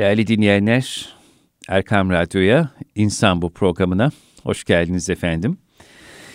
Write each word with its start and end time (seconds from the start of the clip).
Değerli 0.00 0.26
dinleyenler, 0.26 1.08
Erkam 1.68 2.10
Radyo'ya, 2.10 2.70
İnsan 2.94 3.42
Bu 3.42 3.50
programına 3.50 4.10
hoş 4.42 4.64
geldiniz 4.64 5.10
efendim. 5.10 5.58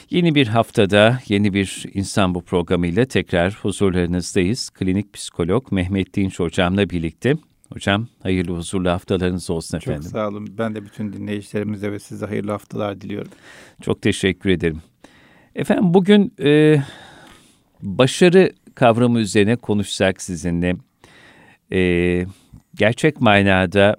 Yeni 0.09 0.35
bir 0.35 0.47
haftada, 0.47 1.19
yeni 1.27 1.53
bir 1.53 1.85
İnsan 1.93 2.35
Bu 2.35 2.41
programıyla 2.41 3.05
tekrar 3.05 3.53
huzurlarınızdayız. 3.53 4.69
Klinik 4.69 5.13
psikolog 5.13 5.71
Mehmet 5.71 6.13
Dinç 6.13 6.39
hocamla 6.39 6.89
birlikte. 6.89 7.35
Hocam 7.73 8.07
hayırlı 8.23 8.57
huzurlu 8.57 8.89
haftalarınız 8.89 9.49
olsun 9.49 9.77
efendim. 9.77 10.01
Çok 10.01 10.11
sağ 10.11 10.27
olun. 10.27 10.47
Ben 10.57 10.75
de 10.75 10.85
bütün 10.85 11.13
dinleyicilerimize 11.13 11.91
ve 11.91 11.99
size 11.99 12.25
hayırlı 12.25 12.51
haftalar 12.51 13.01
diliyorum. 13.01 13.31
Çok 13.81 14.01
teşekkür 14.01 14.49
ederim. 14.49 14.81
Efendim 15.55 15.93
bugün 15.93 16.33
e, 16.39 16.77
başarı 17.81 18.51
kavramı 18.75 19.19
üzerine 19.19 19.55
konuşsak 19.55 20.21
sizinle. 20.21 20.75
E, 21.71 22.25
gerçek 22.75 23.21
manada 23.21 23.95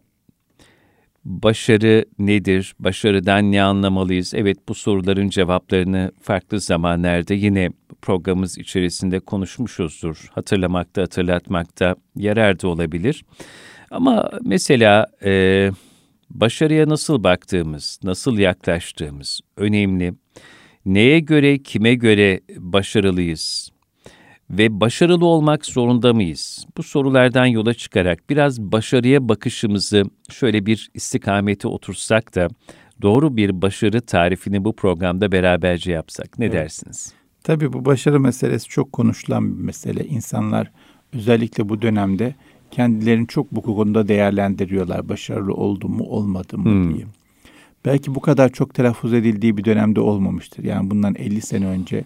başarı 1.25 2.05
nedir? 2.19 2.75
Başarıdan 2.79 3.53
ne 3.53 3.63
anlamalıyız? 3.63 4.35
Evet 4.35 4.59
bu 4.69 4.75
soruların 4.75 5.29
cevaplarını 5.29 6.13
farklı 6.23 6.61
zamanlarda 6.61 7.35
yine 7.35 7.71
programımız 8.03 8.59
içerisinde 8.59 9.21
konuşmuşuzdur. 9.21 10.29
Hatırlamakta, 10.33 11.03
hatırlatmakta 11.03 11.97
yarar 12.17 12.63
da 12.63 12.69
olabilir. 12.69 13.25
Ama 13.91 14.31
mesela 14.43 15.07
e, 15.25 15.71
başarıya 16.31 16.89
nasıl 16.89 17.25
baktığımız, 17.25 18.01
nasıl 18.03 18.39
yaklaştığımız 18.39 19.41
önemli. 19.57 20.15
Neye 20.87 21.21
göre, 21.21 21.59
kime 21.59 21.95
göre 21.95 22.41
başarılıyız? 22.57 23.71
Ve 24.51 24.81
başarılı 24.81 25.27
olmak 25.27 25.67
zorunda 25.67 26.15
mıyız? 26.15 26.67
Bu 26.77 26.83
sorulardan 26.83 27.47
yola 27.47 27.75
çıkarak 27.75 28.31
biraz 28.31 28.61
başarıya 28.61 29.29
bakışımızı 29.29 30.05
şöyle 30.31 30.67
bir 30.67 30.91
istikamete 30.95 31.69
otursak 31.69 32.35
da 32.35 32.49
doğru 33.03 33.37
bir 33.37 33.63
başarı 33.63 34.01
tarifini 34.01 34.65
bu 34.65 34.77
programda 34.77 35.33
beraberce 35.33 35.93
yapsak. 35.93 36.39
Ne 36.39 36.45
evet. 36.45 36.55
dersiniz? 36.55 37.13
Tabii 37.45 37.73
bu 37.73 37.85
başarı 37.85 38.21
meselesi 38.21 38.69
çok 38.69 38.93
konuşulan 38.93 39.59
bir 39.59 39.65
mesele. 39.65 40.05
İnsanlar 40.05 40.71
özellikle 41.13 41.69
bu 41.69 41.83
dönemde 41.83 42.35
kendilerini 42.71 43.27
çok 43.27 43.53
bu 43.53 43.63
konuda 43.63 44.09
değerlendiriyorlar. 44.09 45.09
Başarılı 45.09 45.55
oldu 45.55 45.89
mu 45.89 46.05
olmadı 46.05 46.59
mı 46.59 46.65
hmm. 46.65 46.95
diye. 46.95 47.07
Belki 47.85 48.15
bu 48.15 48.21
kadar 48.21 48.49
çok 48.53 48.75
telaffuz 48.75 49.13
edildiği 49.13 49.57
bir 49.57 49.65
dönemde 49.65 50.01
olmamıştır. 50.01 50.65
Yani 50.65 50.91
bundan 50.91 51.15
50 51.15 51.41
sene 51.41 51.67
önce 51.67 52.05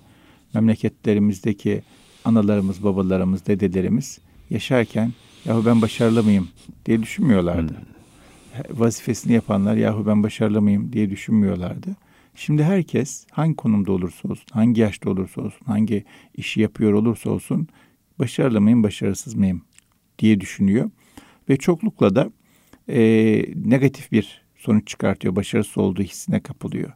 memleketlerimizdeki 0.54 1.82
analarımız, 2.24 2.84
babalarımız, 2.84 3.46
dedelerimiz 3.46 4.18
yaşarken 4.50 5.12
yahu 5.44 5.66
ben 5.66 5.82
başarılı 5.82 6.22
mıyım 6.22 6.48
diye 6.86 7.02
düşünmüyorlardı. 7.02 7.72
Hmm. 7.72 8.80
Vazifesini 8.80 9.32
yapanlar 9.32 9.76
yahu 9.76 10.06
ben 10.06 10.22
başarılı 10.22 10.62
mıyım 10.62 10.92
diye 10.92 11.10
düşünmüyorlardı. 11.10 11.96
Şimdi 12.34 12.64
herkes 12.64 13.26
hangi 13.30 13.56
konumda 13.56 13.92
olursa 13.92 14.28
olsun, 14.28 14.46
hangi 14.52 14.80
yaşta 14.80 15.10
olursa 15.10 15.40
olsun, 15.40 15.66
hangi 15.66 16.04
işi 16.34 16.60
yapıyor 16.60 16.92
olursa 16.92 17.30
olsun 17.30 17.68
başarılı 18.18 18.60
mıyım, 18.60 18.82
başarısız 18.82 19.34
mıyım 19.34 19.62
diye 20.18 20.40
düşünüyor. 20.40 20.90
Ve 21.48 21.56
çoklukla 21.56 22.14
da 22.14 22.30
e, 22.88 23.02
negatif 23.54 24.12
bir 24.12 24.42
sonuç 24.56 24.86
çıkartıyor. 24.86 25.36
Başarısız 25.36 25.78
olduğu 25.78 26.02
hissine 26.02 26.40
kapılıyor. 26.40 26.92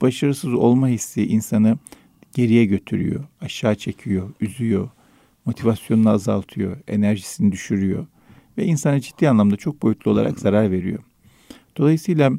Başarısız 0.00 0.54
olma 0.54 0.88
hissi 0.88 1.26
insanı 1.26 1.78
geriye 2.36 2.64
götürüyor, 2.64 3.24
aşağı 3.40 3.74
çekiyor, 3.74 4.30
üzüyor, 4.40 4.88
motivasyonunu 5.44 6.10
azaltıyor, 6.10 6.76
enerjisini 6.88 7.52
düşürüyor 7.52 8.06
ve 8.58 8.64
insana 8.64 9.00
ciddi 9.00 9.28
anlamda 9.28 9.56
çok 9.56 9.82
boyutlu 9.82 10.10
olarak 10.10 10.40
zarar 10.40 10.70
veriyor. 10.70 10.98
Dolayısıyla 11.76 12.32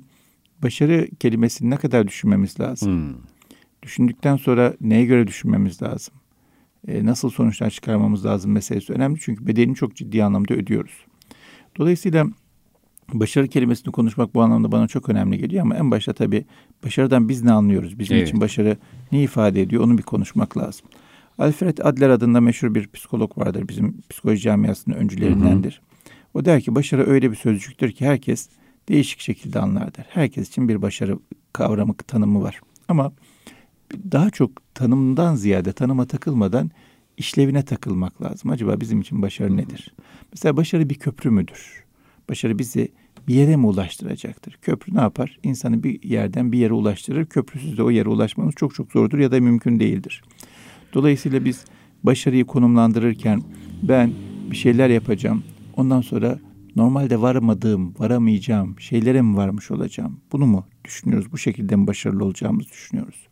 başarı 0.63 1.07
kelimesini 1.19 1.69
ne 1.69 1.77
kadar 1.77 2.07
düşünmemiz 2.07 2.59
lazım? 2.59 2.91
Hmm. 2.91 3.15
Düşündükten 3.83 4.35
sonra 4.35 4.73
neye 4.81 5.05
göre 5.05 5.27
düşünmemiz 5.27 5.81
lazım? 5.81 6.13
E, 6.87 7.05
nasıl 7.05 7.29
sonuçlar 7.29 7.69
çıkarmamız 7.69 8.25
lazım 8.25 8.51
meselesi 8.51 8.93
önemli 8.93 9.19
çünkü 9.21 9.47
bedelini 9.47 9.75
çok 9.75 9.95
ciddi 9.95 10.23
anlamda 10.23 10.53
ödüyoruz. 10.53 11.05
Dolayısıyla 11.77 12.27
başarı 13.13 13.47
kelimesini 13.47 13.91
konuşmak 13.91 14.35
bu 14.35 14.41
anlamda 14.41 14.71
bana 14.71 14.87
çok 14.87 15.09
önemli 15.09 15.37
geliyor 15.37 15.61
ama 15.61 15.75
en 15.75 15.91
başta 15.91 16.13
tabii 16.13 16.45
başarıdan 16.85 17.29
biz 17.29 17.43
ne 17.43 17.51
anlıyoruz? 17.51 17.99
Bizim 17.99 18.17
evet. 18.17 18.27
için 18.27 18.41
başarı 18.41 18.77
ne 19.11 19.23
ifade 19.23 19.61
ediyor? 19.61 19.83
Onu 19.83 19.97
bir 19.97 20.03
konuşmak 20.03 20.57
lazım. 20.57 20.87
Alfred 21.37 21.77
Adler 21.77 22.09
adında 22.09 22.41
meşhur 22.41 22.75
bir 22.75 22.87
psikolog 22.87 23.37
vardır. 23.37 23.67
Bizim 23.67 24.01
psikoloji 24.09 24.41
camiasının 24.41 24.95
öncülerindendir. 24.95 25.71
Hı 25.71 26.09
hı. 26.09 26.39
O 26.39 26.45
der 26.45 26.61
ki 26.61 26.75
başarı 26.75 27.07
öyle 27.07 27.31
bir 27.31 27.35
sözcüktür 27.35 27.91
ki 27.91 28.05
herkes 28.05 28.49
değişik 28.89 29.19
şekilde 29.19 29.59
anlar 29.59 29.95
der. 29.95 30.05
Herkes 30.09 30.47
için 30.49 30.69
bir 30.69 30.81
başarı 30.81 31.19
kavramı, 31.53 31.93
tanımı 31.93 32.41
var. 32.41 32.61
Ama 32.87 33.11
daha 34.11 34.29
çok 34.29 34.73
tanımdan 34.73 35.35
ziyade 35.35 35.73
tanıma 35.73 36.05
takılmadan 36.05 36.71
işlevine 37.17 37.65
takılmak 37.65 38.21
lazım. 38.21 38.51
Acaba 38.51 38.81
bizim 38.81 39.01
için 39.01 39.21
başarı 39.21 39.57
nedir? 39.57 39.93
Mesela 40.33 40.57
başarı 40.57 40.89
bir 40.89 40.95
köprü 40.95 41.29
müdür? 41.29 41.86
Başarı 42.29 42.59
bizi 42.59 42.91
bir 43.27 43.35
yere 43.35 43.55
mi 43.55 43.65
ulaştıracaktır? 43.65 44.57
Köprü 44.61 44.95
ne 44.95 45.01
yapar? 45.01 45.39
İnsanı 45.43 45.83
bir 45.83 46.03
yerden 46.03 46.51
bir 46.51 46.59
yere 46.59 46.73
ulaştırır. 46.73 47.25
Köprüsüz 47.25 47.77
de 47.77 47.83
o 47.83 47.91
yere 47.91 48.09
ulaşmanız 48.09 48.55
çok 48.55 48.75
çok 48.75 48.91
zordur 48.91 49.19
ya 49.19 49.31
da 49.31 49.39
mümkün 49.39 49.79
değildir. 49.79 50.23
Dolayısıyla 50.93 51.45
biz 51.45 51.65
başarıyı 52.03 52.45
konumlandırırken 52.45 53.41
ben 53.83 54.11
bir 54.51 54.55
şeyler 54.55 54.89
yapacağım. 54.89 55.43
Ondan 55.75 56.01
sonra 56.01 56.39
normalde 56.75 57.21
varamadığım, 57.21 57.93
varamayacağım 57.99 58.79
şeylere 58.79 59.21
mi 59.21 59.37
varmış 59.37 59.71
olacağım? 59.71 60.19
Bunu 60.31 60.45
mu 60.45 60.65
düşünüyoruz? 60.85 61.31
Bu 61.31 61.37
şekilde 61.37 61.75
mi 61.75 61.87
başarılı 61.87 62.25
olacağımızı 62.25 62.69
düşünüyoruz? 62.69 63.27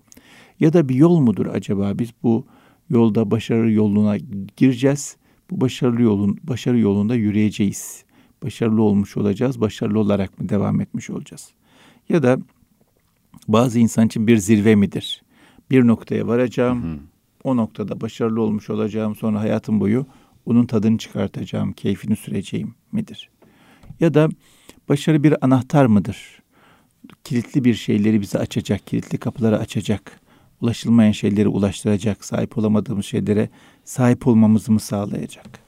Ya 0.59 0.73
da 0.73 0.89
bir 0.89 0.95
yol 0.95 1.19
mudur 1.19 1.45
acaba? 1.45 2.00
Biz 2.00 2.09
bu 2.23 2.45
yolda 2.89 3.31
başarı 3.31 3.72
yoluna 3.72 4.17
gireceğiz. 4.57 5.17
Bu 5.50 5.61
başarılı 5.61 6.01
yolun 6.01 6.38
başarı 6.44 6.79
yolunda 6.79 7.16
yürüyeceğiz 7.16 8.04
başarılı 8.45 8.81
olmuş 8.81 9.17
olacağız, 9.17 9.61
başarılı 9.61 10.00
olarak 10.00 10.39
mı 10.39 10.50
devam 10.50 10.81
etmiş 10.81 11.09
olacağız? 11.09 11.50
Ya 12.09 12.23
da 12.23 12.38
bazı 13.47 13.79
insan 13.79 14.07
için 14.07 14.28
bir 14.28 14.38
zirve 14.38 14.75
midir? 14.75 15.23
Bir 15.72 15.88
noktaya 15.88 16.28
varacağım, 16.28 16.84
hı 16.84 16.88
hı. 16.88 17.00
o 17.44 17.57
noktada 17.57 18.01
başarılı 18.01 18.41
olmuş 18.41 18.69
olacağım, 18.69 19.16
sonra 19.16 19.39
hayatım 19.39 19.79
boyu 19.79 20.05
onun 20.45 20.66
tadını 20.66 20.97
çıkartacağım, 20.97 21.73
keyfini 21.73 22.16
süreceğim 22.16 22.75
midir? 22.91 23.29
Ya 24.00 24.13
da 24.13 24.29
başarı 24.89 25.23
bir 25.23 25.45
anahtar 25.45 25.85
mıdır? 25.85 26.41
Kilitli 27.23 27.63
bir 27.63 27.73
şeyleri 27.73 28.22
bize 28.22 28.39
açacak, 28.39 28.88
kilitli 28.88 29.17
kapıları 29.17 29.59
açacak, 29.59 30.22
ulaşılmayan 30.61 31.11
şeyleri 31.11 31.47
ulaştıracak, 31.47 32.25
sahip 32.25 32.57
olamadığımız 32.57 33.05
şeylere 33.05 33.50
sahip 33.84 34.28
olmamızı 34.28 34.72
mı 34.72 34.79
sağlayacak? 34.79 35.59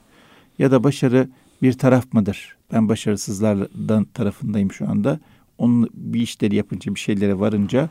Ya 0.59 0.71
da 0.71 0.83
başarı 0.83 1.29
bir 1.61 1.73
taraf 1.73 2.13
mıdır? 2.13 2.57
Ben 2.73 2.89
başarısızlardan 2.89 4.03
tarafındayım 4.03 4.71
şu 4.71 4.89
anda. 4.89 5.19
Onun 5.57 5.89
bir 5.93 6.21
işleri 6.21 6.55
yapınca, 6.55 6.95
bir 6.95 6.99
şeylere 6.99 7.39
varınca 7.39 7.89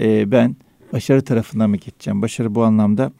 e, 0.00 0.30
ben 0.30 0.56
başarı 0.92 1.24
tarafına 1.24 1.68
mı 1.68 1.76
geçeceğim? 1.76 2.22
Başarı 2.22 2.54
bu 2.54 2.64
anlamda 2.64 3.12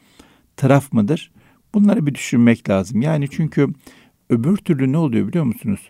taraf 0.57 0.93
mıdır? 0.93 1.31
Bunları 1.75 2.07
bir 2.07 2.15
düşünmek 2.15 2.69
lazım. 2.71 3.03
Yani 3.03 3.29
çünkü 3.31 3.69
öbür 4.31 4.57
türlü 4.57 4.93
ne 4.93 4.99
oluyor 4.99 5.29
biliyor 5.29 5.45
musunuz? 5.45 5.81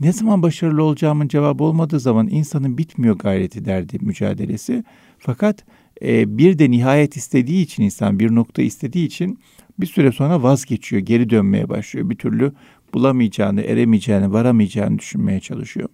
Ne 0.00 0.12
zaman 0.12 0.42
başarılı 0.42 0.82
olacağımın 0.82 1.28
cevabı 1.28 1.64
olmadığı 1.64 2.00
zaman 2.00 2.28
insanın 2.28 2.78
bitmiyor 2.78 3.18
gayreti 3.18 3.64
derdi, 3.64 3.98
mücadelesi. 4.00 4.84
Fakat 5.18 5.64
e, 6.02 6.38
bir 6.38 6.58
de 6.58 6.70
nihayet 6.70 7.16
istediği 7.16 7.62
için 7.62 7.82
insan 7.82 8.18
bir 8.18 8.34
nokta 8.34 8.62
istediği 8.62 9.06
için 9.06 9.38
bir 9.80 9.86
süre 9.86 10.12
sonra 10.12 10.42
vazgeçiyor, 10.42 11.02
geri 11.02 11.30
dönmeye 11.30 11.68
başlıyor. 11.68 12.10
Bir 12.10 12.16
türlü 12.16 12.52
bulamayacağını, 12.94 13.62
eremeyeceğini, 13.62 14.32
varamayacağını 14.32 14.98
düşünmeye 14.98 15.40
çalışıyor. 15.40 15.88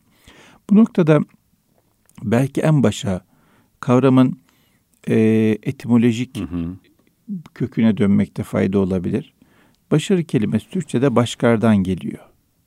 Bu 0.71 0.77
noktada 0.77 1.21
belki 2.23 2.61
en 2.61 2.83
başa 2.83 3.25
kavramın 3.81 4.39
e, 5.09 5.17
etimolojik 5.63 6.39
hı 6.39 6.45
hı. 6.45 6.77
köküne 7.55 7.97
dönmekte 7.97 8.43
fayda 8.43 8.79
olabilir. 8.79 9.33
Başarı 9.91 10.25
kelimesi 10.25 10.71
Türkçe'de 10.71 11.17
başkardan 11.17 11.77
geliyor. 11.77 12.25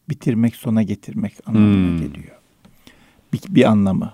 Bitirmek, 0.09 0.55
sona 0.55 0.83
getirmek 0.83 1.33
anlamına 1.45 1.99
hmm. 1.99 2.07
geliyor. 2.07 2.35
Bir, 3.33 3.41
bir 3.49 3.63
anlamı. 3.63 4.13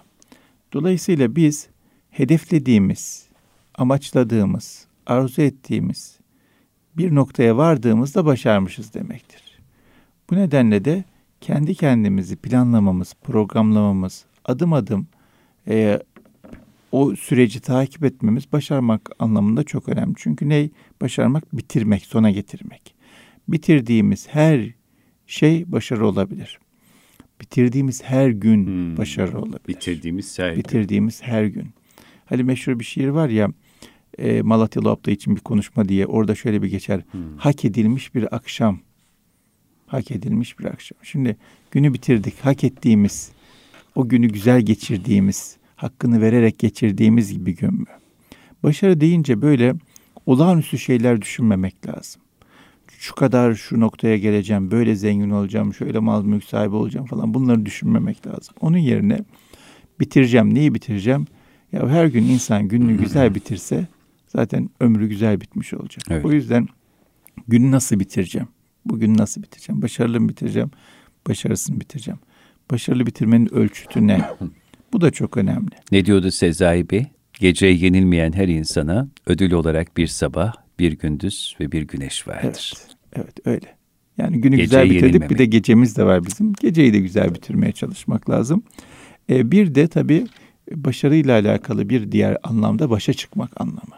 Dolayısıyla 0.73 1.35
biz 1.35 1.67
hedeflediğimiz, 2.09 3.27
amaçladığımız, 3.75 4.87
arzu 5.05 5.41
ettiğimiz 5.41 6.19
bir 6.97 7.15
noktaya 7.15 7.57
vardığımızda 7.57 8.25
başarmışız 8.25 8.93
demektir. 8.93 9.44
Bu 10.29 10.35
nedenle 10.35 10.85
de 10.85 11.03
kendi 11.41 11.75
kendimizi 11.75 12.35
planlamamız, 12.35 13.13
programlamamız, 13.23 14.25
adım 14.45 14.73
adım 14.73 15.07
e, 15.67 15.99
o 16.91 17.15
süreci 17.15 17.59
takip 17.59 18.03
etmemiz 18.03 18.51
başarmak 18.51 19.09
anlamında 19.19 19.63
çok 19.63 19.89
önemli. 19.89 20.13
Çünkü 20.17 20.49
ne? 20.49 20.69
Başarmak, 21.01 21.57
bitirmek, 21.57 22.05
sona 22.05 22.31
getirmek. 22.31 22.95
Bitirdiğimiz 23.47 24.27
her 24.27 24.69
şey 25.27 25.71
başarı 25.71 26.07
olabilir. 26.07 26.59
Bitirdiğimiz 27.41 28.03
her 28.03 28.29
gün 28.29 28.65
hmm. 28.65 28.97
başarı 28.97 29.39
olabilir. 29.39 29.67
Bitirdiğimiz 29.67 30.39
her 30.39 30.49
gün. 30.49 30.59
Bitirdiğimiz 30.59 31.21
her 31.23 31.45
gün. 31.45 31.67
Hani 32.25 32.43
meşhur 32.43 32.79
bir 32.79 32.85
şiir 32.85 33.07
var 33.07 33.29
ya 33.29 33.49
e, 34.17 34.41
Malatyalı 34.41 34.89
hafta 34.89 35.11
için 35.11 35.35
bir 35.35 35.41
konuşma 35.41 35.89
diye 35.89 36.05
orada 36.05 36.35
şöyle 36.35 36.61
bir 36.61 36.67
geçer. 36.67 37.01
Hmm. 37.11 37.37
Hak 37.37 37.65
edilmiş 37.65 38.15
bir 38.15 38.35
akşam. 38.35 38.79
Hak 39.87 40.11
edilmiş 40.11 40.59
bir 40.59 40.65
akşam. 40.65 40.97
Şimdi 41.03 41.37
günü 41.71 41.93
bitirdik. 41.93 42.39
Hak 42.41 42.63
ettiğimiz, 42.63 43.31
o 43.95 44.09
günü 44.09 44.27
güzel 44.27 44.61
geçirdiğimiz, 44.61 45.57
hakkını 45.75 46.21
vererek 46.21 46.59
geçirdiğimiz 46.59 47.33
gibi 47.33 47.55
gün 47.55 47.73
mü? 47.73 47.85
Başarı 48.63 49.01
deyince 49.01 49.41
böyle 49.41 49.73
olağanüstü 50.25 50.77
şeyler 50.77 51.21
düşünmemek 51.21 51.87
lazım. 51.87 52.21
Şu 52.99 53.15
kadar 53.15 53.53
şu 53.55 53.79
noktaya 53.79 54.17
geleceğim, 54.17 54.71
böyle 54.71 54.95
zengin 54.95 55.29
olacağım, 55.29 55.73
şöyle 55.73 55.99
mal 55.99 56.23
mülk 56.23 56.43
sahibi 56.43 56.75
olacağım 56.75 57.05
falan 57.05 57.33
bunları 57.33 57.65
düşünmemek 57.65 58.27
lazım. 58.27 58.55
Onun 58.59 58.77
yerine 58.77 59.19
bitireceğim, 59.99 60.53
neyi 60.53 60.73
bitireceğim? 60.73 61.25
Ya 61.71 61.89
her 61.89 62.05
gün 62.05 62.23
insan 62.23 62.67
gününü 62.67 62.97
güzel 62.97 63.35
bitirse 63.35 63.87
zaten 64.27 64.69
ömrü 64.79 65.07
güzel 65.07 65.41
bitmiş 65.41 65.73
olacak. 65.73 66.05
Evet. 66.09 66.25
O 66.25 66.31
yüzden 66.31 66.67
günü 67.47 67.71
nasıl 67.71 67.99
bitireceğim? 67.99 68.47
Bugün 68.85 69.17
nasıl 69.17 69.43
bitireceğim? 69.43 69.81
Başarılı 69.81 70.21
mı 70.21 70.29
bitireceğim? 70.29 70.71
Başarısız 71.27 71.69
mı 71.69 71.79
bitireceğim? 71.79 72.19
Başarılı 72.71 73.05
bitirmenin 73.05 73.53
ölçütü 73.53 74.07
ne? 74.07 74.21
Bu 74.93 75.01
da 75.01 75.11
çok 75.11 75.37
önemli. 75.37 75.71
Ne 75.91 76.05
diyordu 76.05 76.31
Sezai 76.31 76.89
Bey? 76.89 77.05
Gece 77.39 77.67
yenilmeyen 77.67 78.31
her 78.33 78.47
insana 78.47 79.07
ödül 79.25 79.51
olarak 79.51 79.97
bir 79.97 80.07
sabah, 80.07 80.53
bir 80.79 80.91
gündüz 80.91 81.55
ve 81.59 81.71
bir 81.71 81.81
güneş 81.81 82.27
vardır. 82.27 82.73
Evet, 82.75 82.95
evet 83.15 83.47
öyle. 83.47 83.75
Yani 84.17 84.41
günü 84.41 84.55
Gece 84.55 84.63
güzel 84.63 84.85
bitirdik 84.85 85.03
yenilmemek. 85.03 85.29
bir 85.29 85.37
de 85.37 85.45
gecemiz 85.45 85.97
de 85.97 86.05
var 86.05 86.25
bizim. 86.25 86.53
Geceyi 86.53 86.93
de 86.93 86.99
güzel 86.99 87.35
bitirmeye 87.35 87.71
çalışmak 87.71 88.29
lazım. 88.29 88.63
Ee, 89.29 89.51
bir 89.51 89.75
de 89.75 89.87
tabii 89.87 90.27
başarıyla 90.71 91.39
alakalı 91.39 91.89
bir 91.89 92.11
diğer 92.11 92.37
anlamda 92.43 92.89
başa 92.89 93.13
çıkmak 93.13 93.61
anlamı. 93.61 93.95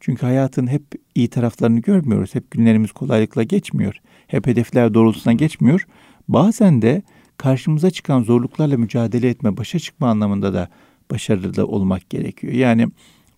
Çünkü 0.00 0.26
hayatın 0.26 0.66
hep 0.66 0.82
iyi 1.14 1.28
taraflarını 1.28 1.80
görmüyoruz. 1.80 2.34
Hep 2.34 2.50
günlerimiz 2.50 2.92
kolaylıkla 2.92 3.42
geçmiyor. 3.42 4.00
Hep 4.32 4.46
hedefler 4.46 4.94
doğrultusuna 4.94 5.32
geçmiyor. 5.32 5.86
Bazen 6.28 6.82
de 6.82 7.02
karşımıza 7.36 7.90
çıkan 7.90 8.22
zorluklarla 8.22 8.76
mücadele 8.76 9.28
etme, 9.28 9.56
başa 9.56 9.78
çıkma 9.78 10.08
anlamında 10.08 10.54
da 10.54 10.68
başarılı 11.10 11.66
olmak 11.66 12.10
gerekiyor. 12.10 12.52
Yani 12.52 12.88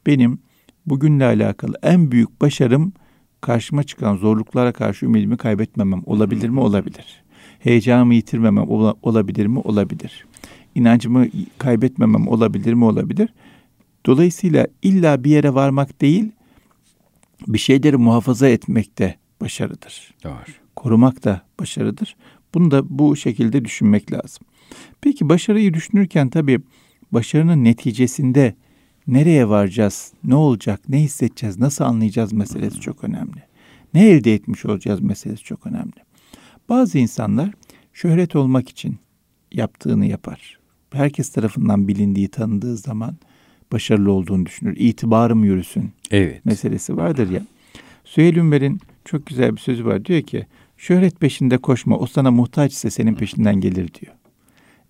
benim 0.07 0.39
bugünle 0.87 1.25
alakalı 1.25 1.75
en 1.83 2.11
büyük 2.11 2.41
başarım 2.41 2.93
karşıma 3.41 3.83
çıkan 3.83 4.17
zorluklara 4.17 4.73
karşı 4.73 5.07
ümidimi 5.07 5.37
kaybetmemem 5.37 6.03
olabilir 6.07 6.49
mi? 6.49 6.61
Olabilir. 6.61 7.23
Heyecanımı 7.59 8.15
yitirmemem 8.15 8.69
olabilir 9.03 9.47
mi? 9.47 9.59
Olabilir. 9.59 10.27
İnancımı 10.75 11.27
kaybetmemem 11.59 12.29
olabilir 12.29 12.75
mi? 12.75 12.85
Olabilir. 12.85 13.29
Dolayısıyla 14.07 14.67
illa 14.83 15.25
bir 15.25 15.31
yere 15.31 15.55
varmak 15.55 16.01
değil, 16.01 16.33
bir 17.47 17.59
şeyleri 17.59 17.97
muhafaza 17.97 18.49
etmek 18.49 18.99
de 18.99 19.15
başarıdır. 19.41 20.15
Doğru. 20.25 20.64
Korumak 20.77 21.25
da 21.25 21.43
başarıdır. 21.61 22.17
Bunu 22.55 22.71
da 22.71 22.99
bu 22.99 23.17
şekilde 23.17 23.65
düşünmek 23.65 24.13
lazım. 24.13 24.47
Peki 25.01 25.29
başarıyı 25.29 25.75
düşünürken 25.75 26.29
tabii 26.29 26.61
başarının 27.13 27.65
neticesinde 27.65 28.55
nereye 29.07 29.49
varacağız, 29.49 30.13
ne 30.25 30.35
olacak, 30.35 30.81
ne 30.89 31.01
hissedeceğiz, 31.01 31.59
nasıl 31.59 31.85
anlayacağız 31.85 32.33
meselesi 32.33 32.81
çok 32.81 33.05
önemli. 33.05 33.43
Ne 33.95 34.09
elde 34.09 34.35
etmiş 34.35 34.67
olacağız 34.67 35.01
meselesi 35.01 35.45
çok 35.45 35.67
önemli. 35.67 36.05
Bazı 36.69 36.99
insanlar 36.99 37.51
şöhret 37.93 38.37
olmak 38.37 38.69
için 38.69 38.97
yaptığını 39.53 40.07
yapar. 40.07 40.59
Herkes 40.93 41.29
tarafından 41.29 41.89
bilindiği, 41.89 42.29
tanındığı 42.29 42.77
zaman 42.77 43.17
başarılı 43.73 44.13
olduğunu 44.13 44.47
düşünür. 44.47 44.77
İtibarım 44.77 45.45
yürüsün 45.45 45.93
evet. 46.11 46.45
meselesi 46.45 46.97
vardır 46.97 47.31
ya. 47.31 47.43
Süheyl 48.05 48.37
Ünver'in 48.37 48.81
çok 49.05 49.27
güzel 49.27 49.57
bir 49.57 49.61
sözü 49.61 49.85
var. 49.85 50.05
Diyor 50.05 50.23
ki 50.23 50.47
şöhret 50.85 51.21
peşinde 51.21 51.59
koşma. 51.59 51.99
O 51.99 52.07
sana 52.07 52.31
muhtaç 52.31 52.73
ise 52.73 52.91
senin 52.91 53.15
peşinden 53.15 53.61
gelir 53.61 53.95
diyor. 53.95 54.15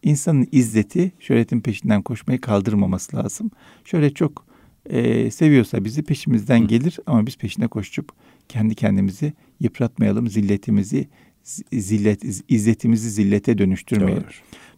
İnsanın 0.02 0.49
izzeti 0.52 1.12
şöhretin 1.20 1.61
peşinden 1.61 2.02
koşmayı 2.02 2.41
kaldırmaması 2.41 3.17
lazım. 3.17 3.50
Şöhret 3.85 4.17
çok 4.17 4.46
e, 4.87 5.31
seviyorsa 5.31 5.85
bizi 5.85 6.02
peşimizden 6.02 6.67
gelir 6.67 6.99
ama 7.06 7.26
biz 7.26 7.37
peşine 7.37 7.69
koşup 7.69 8.12
kendi 8.49 8.75
kendimizi 8.75 9.32
yıpratmayalım. 9.61 10.29
Zilletimizi 10.29 11.08
zillet 11.73 12.25
izzetimizi 12.49 13.11
zillete 13.11 13.58
dönüştürmeyelim. 13.58 14.23
Doğru. 14.23 14.32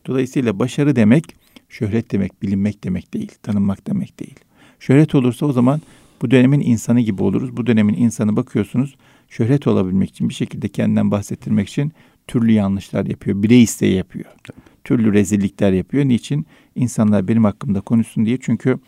Dolayısıyla 0.06 0.58
başarı 0.58 0.96
demek 0.96 1.24
şöhret 1.68 2.12
demek, 2.12 2.42
bilinmek 2.42 2.84
demek 2.84 3.14
değil, 3.14 3.32
tanınmak 3.42 3.86
demek 3.86 4.20
değil. 4.20 4.36
Şöhret 4.80 5.14
olursa 5.14 5.46
o 5.46 5.52
zaman 5.52 5.80
bu 6.22 6.30
dönemin 6.30 6.60
insanı 6.60 7.00
gibi 7.00 7.22
oluruz. 7.22 7.56
Bu 7.56 7.66
dönemin 7.66 7.94
insanı 7.94 8.36
bakıyorsunuz 8.36 8.96
şöhret 9.28 9.66
olabilmek 9.66 10.10
için 10.10 10.28
bir 10.28 10.34
şekilde 10.34 10.68
kendinden 10.68 11.10
bahsettirmek 11.10 11.68
için 11.68 11.92
türlü 12.26 12.52
yanlışlar 12.52 13.06
yapıyor. 13.06 13.42
Birey 13.42 13.62
isteği 13.62 13.94
yapıyor. 13.94 14.24
Türlü 14.84 15.12
rezillikler 15.12 15.72
yapıyor. 15.72 16.04
Niçin? 16.04 16.46
İnsanlar 16.74 17.28
benim 17.28 17.44
hakkımda 17.44 17.80
konuşsun 17.80 18.26
diye. 18.26 18.38
Çünkü 18.40 18.78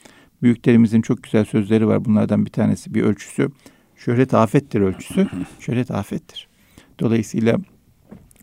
büyüklerimizin 0.42 1.02
çok 1.02 1.22
güzel 1.22 1.44
sözleri 1.44 1.86
var. 1.86 2.04
Bunlardan 2.04 2.46
bir 2.46 2.50
tanesi 2.50 2.94
bir 2.94 3.02
ölçüsü. 3.02 3.48
Şöhret 3.96 4.34
afettir 4.34 4.80
ölçüsü. 4.80 5.28
Şöhret 5.60 5.90
afettir. 5.90 6.48
Dolayısıyla 7.00 7.56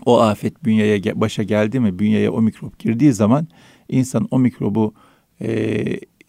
o 0.06 0.20
afet 0.22 0.66
bünyeye 0.66 1.22
başa 1.22 1.44
geldi 1.44 1.80
mi, 1.80 2.00
bünyeye 2.00 2.30
o 2.30 2.42
mikrop 2.42 2.80
girdiği 2.80 3.14
zaman 3.14 3.48
insan 3.90 4.28
o 4.32 4.40
mikrobu 4.40 4.94
e, 5.42 5.84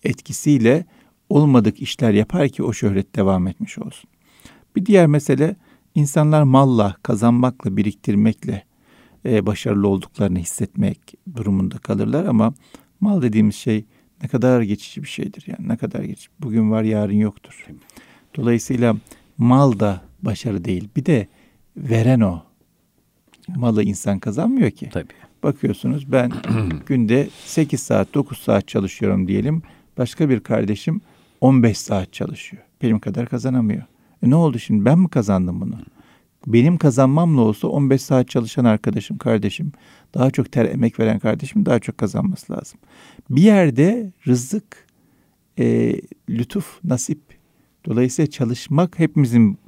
etkisiyle 0.05 0.85
olmadık 1.29 1.83
işler 1.83 2.13
yapar 2.13 2.49
ki 2.49 2.63
o 2.63 2.73
şöhret 2.73 3.17
devam 3.17 3.47
etmiş 3.47 3.79
olsun. 3.79 4.11
Bir 4.77 4.87
diğer 4.87 5.07
mesele 5.07 5.57
insanlar 5.95 6.43
malla, 6.43 6.97
kazanmakla, 7.03 7.77
biriktirmekle 7.77 8.65
e, 9.25 9.47
başarılı 9.47 9.89
olduklarını 9.89 10.39
hissetmek 10.39 11.15
durumunda 11.37 11.79
kalırlar 11.79 12.25
ama 12.25 12.55
mal 13.01 13.23
dediğimiz 13.23 13.55
şey 13.55 13.85
ne 14.23 14.29
kadar 14.29 14.63
geçici 14.63 15.03
bir 15.03 15.09
şeydir 15.09 15.45
yani 15.47 15.69
ne 15.69 15.77
kadar 15.77 16.01
geçici. 16.01 16.29
Bugün 16.41 16.71
var 16.71 16.83
yarın 16.83 17.15
yoktur. 17.15 17.67
Dolayısıyla 18.37 18.97
mal 19.39 19.81
da 19.81 20.01
başarı 20.23 20.65
değil. 20.65 20.89
Bir 20.97 21.07
de 21.07 21.29
veren 21.77 22.21
o. 22.21 22.43
Malı 23.57 23.83
insan 23.83 24.19
kazanmıyor 24.19 24.71
ki. 24.71 24.91
Tabii. 24.93 25.13
Bakıyorsunuz 25.43 26.13
ben 26.13 26.33
günde 26.87 27.29
8 27.45 27.81
saat 27.81 28.15
9 28.15 28.39
saat 28.39 28.69
çalışıyorum 28.69 29.29
diyelim. 29.29 29.63
Başka 29.99 30.29
bir 30.29 30.41
kardeşim 30.41 31.01
15 31.41 31.79
saat 31.79 32.13
çalışıyor. 32.13 32.63
Benim 32.83 32.99
kadar 32.99 33.29
kazanamıyor. 33.29 33.83
E 34.23 34.31
ne 34.31 34.35
oldu 34.35 34.59
şimdi 34.59 34.85
ben 34.85 34.99
mi 34.99 35.09
kazandım 35.09 35.61
bunu? 35.61 35.77
Benim 36.47 36.79
kazanmamla 36.79 37.41
olsa 37.41 37.69
15 37.69 38.03
saat 38.03 38.29
çalışan 38.29 38.65
arkadaşım, 38.65 39.19
kardeşim, 39.19 39.73
daha 40.15 40.31
çok 40.31 40.53
ter 40.53 40.65
emek 40.65 41.01
veren 41.01 41.19
kardeşim 41.19 41.67
daha 41.67 41.79
çok 41.79 41.99
kazanması 41.99 42.53
lazım. 42.53 42.79
Bir 43.31 43.43
yerde 43.43 44.13
rızık, 44.27 44.87
e, 45.59 45.97
lütuf, 46.31 46.85
nasip. 46.85 47.21
Dolayısıyla 47.87 48.31
çalışmak 48.31 48.99
hepimizin 48.99 49.59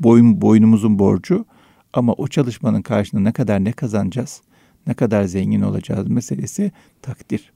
boyun, 0.00 0.40
boynumuzun 0.40 0.98
borcu. 0.98 1.44
Ama 1.92 2.12
o 2.12 2.28
çalışmanın 2.28 2.82
karşılığında 2.82 3.28
ne 3.28 3.32
kadar 3.32 3.64
ne 3.64 3.72
kazanacağız, 3.72 4.42
ne 4.86 4.94
kadar 4.94 5.24
zengin 5.24 5.60
olacağız 5.60 6.08
meselesi 6.08 6.72
takdir. 7.02 7.52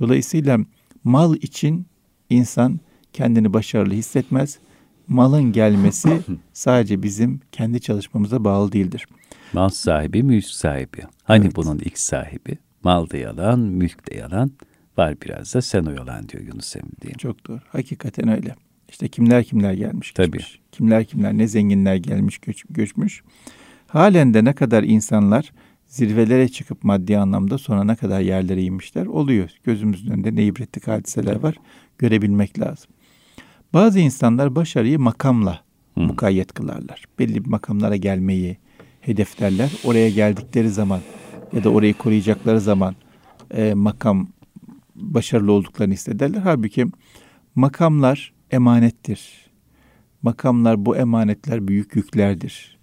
Dolayısıyla 0.00 0.58
mal 1.04 1.36
için 1.36 1.86
insan 2.30 2.80
kendini 3.12 3.52
başarılı 3.52 3.94
hissetmez 3.94 4.58
malın 5.08 5.52
gelmesi 5.52 6.20
sadece 6.52 7.02
bizim 7.02 7.40
kendi 7.52 7.80
çalışmamıza 7.80 8.44
bağlı 8.44 8.72
değildir. 8.72 9.06
Mal 9.52 9.68
sahibi, 9.68 10.22
mülk 10.22 10.44
sahibi. 10.44 11.02
Hani 11.24 11.44
evet. 11.44 11.56
bunun 11.56 11.78
ilk 11.78 11.98
sahibi? 11.98 12.58
Mal 12.84 13.10
da 13.10 13.16
yalan, 13.16 13.60
mülk 13.60 14.10
de 14.10 14.16
yalan. 14.16 14.50
Var 14.98 15.14
biraz 15.24 15.54
da 15.54 15.62
sen 15.62 15.84
o 15.84 15.90
yalan 15.90 16.28
diyor 16.28 16.42
Yunus 16.42 16.76
Emre 16.76 17.14
Çok 17.18 17.46
doğru. 17.48 17.60
Hakikaten 17.68 18.28
öyle. 18.28 18.54
İşte 18.88 19.08
kimler 19.08 19.44
kimler 19.44 19.72
gelmiş 19.72 20.12
Tabii. 20.12 20.30
geçmiş. 20.30 20.60
Kimler 20.72 21.04
kimler 21.04 21.32
ne 21.32 21.48
zenginler 21.48 21.96
gelmiş 21.96 22.38
göç, 22.38 22.64
göçmüş. 22.70 23.22
Halen 23.86 24.34
de 24.34 24.44
ne 24.44 24.52
kadar 24.52 24.82
insanlar 24.82 25.52
zirvelere 25.86 26.48
çıkıp 26.48 26.84
maddi 26.84 27.18
anlamda 27.18 27.58
sonra 27.58 27.84
ne 27.84 27.96
kadar 27.96 28.20
yerlere 28.20 28.62
inmişler 28.62 29.06
oluyor. 29.06 29.50
Gözümüzün 29.64 30.10
önünde 30.10 30.34
ne 30.34 30.44
ibretlik 30.44 30.88
hadiseler 30.88 31.36
var 31.36 31.54
görebilmek 31.98 32.60
lazım. 32.60 32.90
Bazı 33.72 33.98
insanlar 34.00 34.54
başarıyı 34.56 34.98
makamla 34.98 35.60
Hı. 35.94 36.00
mukayyet 36.00 36.52
kılarlar. 36.52 37.04
Belli 37.18 37.44
bir 37.44 37.50
makamlara 37.50 37.96
gelmeyi 37.96 38.56
hedeflerler. 39.00 39.72
Oraya 39.84 40.10
geldikleri 40.10 40.70
zaman 40.70 41.00
ya 41.52 41.64
da 41.64 41.70
orayı 41.70 41.94
koruyacakları 41.94 42.60
zaman 42.60 42.96
e, 43.50 43.74
makam 43.74 44.28
başarılı 44.94 45.52
olduklarını 45.52 45.94
hissederler. 45.94 46.40
Halbuki 46.40 46.86
makamlar 47.54 48.32
emanettir. 48.50 49.48
Makamlar 50.22 50.86
bu 50.86 50.96
emanetler 50.96 51.68
büyük 51.68 51.96
yüklerdir. 51.96 52.78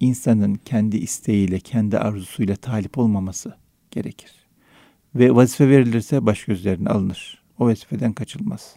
İnsanın 0.00 0.54
kendi 0.54 0.96
isteğiyle, 0.96 1.60
kendi 1.60 1.98
arzusuyla 1.98 2.56
talip 2.56 2.98
olmaması 2.98 3.56
gerekir. 3.90 4.32
ve 5.14 5.34
vazife 5.34 5.68
verilirse 5.68 6.26
baş 6.26 6.44
gözlerine 6.44 6.88
alınır. 6.88 7.42
O 7.58 7.66
vazifeden 7.66 8.12
kaçılmaz. 8.12 8.76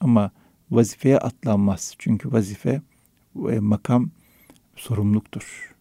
Ama 0.00 0.30
vazifeye 0.70 1.18
atlanmaz. 1.18 1.94
Çünkü 1.98 2.32
vazife 2.32 2.82
e, 3.50 3.58
makam 3.58 4.10
sorumluluktur. 4.76 5.74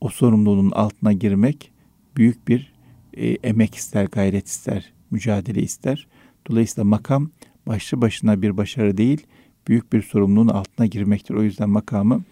O 0.00 0.08
sorumluluğun 0.08 0.70
altına 0.70 1.12
girmek 1.12 1.72
büyük 2.16 2.48
bir 2.48 2.72
e, 3.14 3.26
emek 3.28 3.74
ister, 3.74 4.04
gayret 4.04 4.48
ister, 4.48 4.92
mücadele 5.10 5.62
ister. 5.62 6.06
Dolayısıyla 6.50 6.84
makam 6.84 7.30
başlı 7.66 8.00
başına 8.00 8.42
bir 8.42 8.56
başarı 8.56 8.96
değil, 8.96 9.26
büyük 9.68 9.92
bir 9.92 10.02
sorumluluğun 10.02 10.48
altına 10.48 10.86
girmektir. 10.86 11.34
O 11.34 11.42
yüzden 11.42 11.70
makamı 11.70 12.24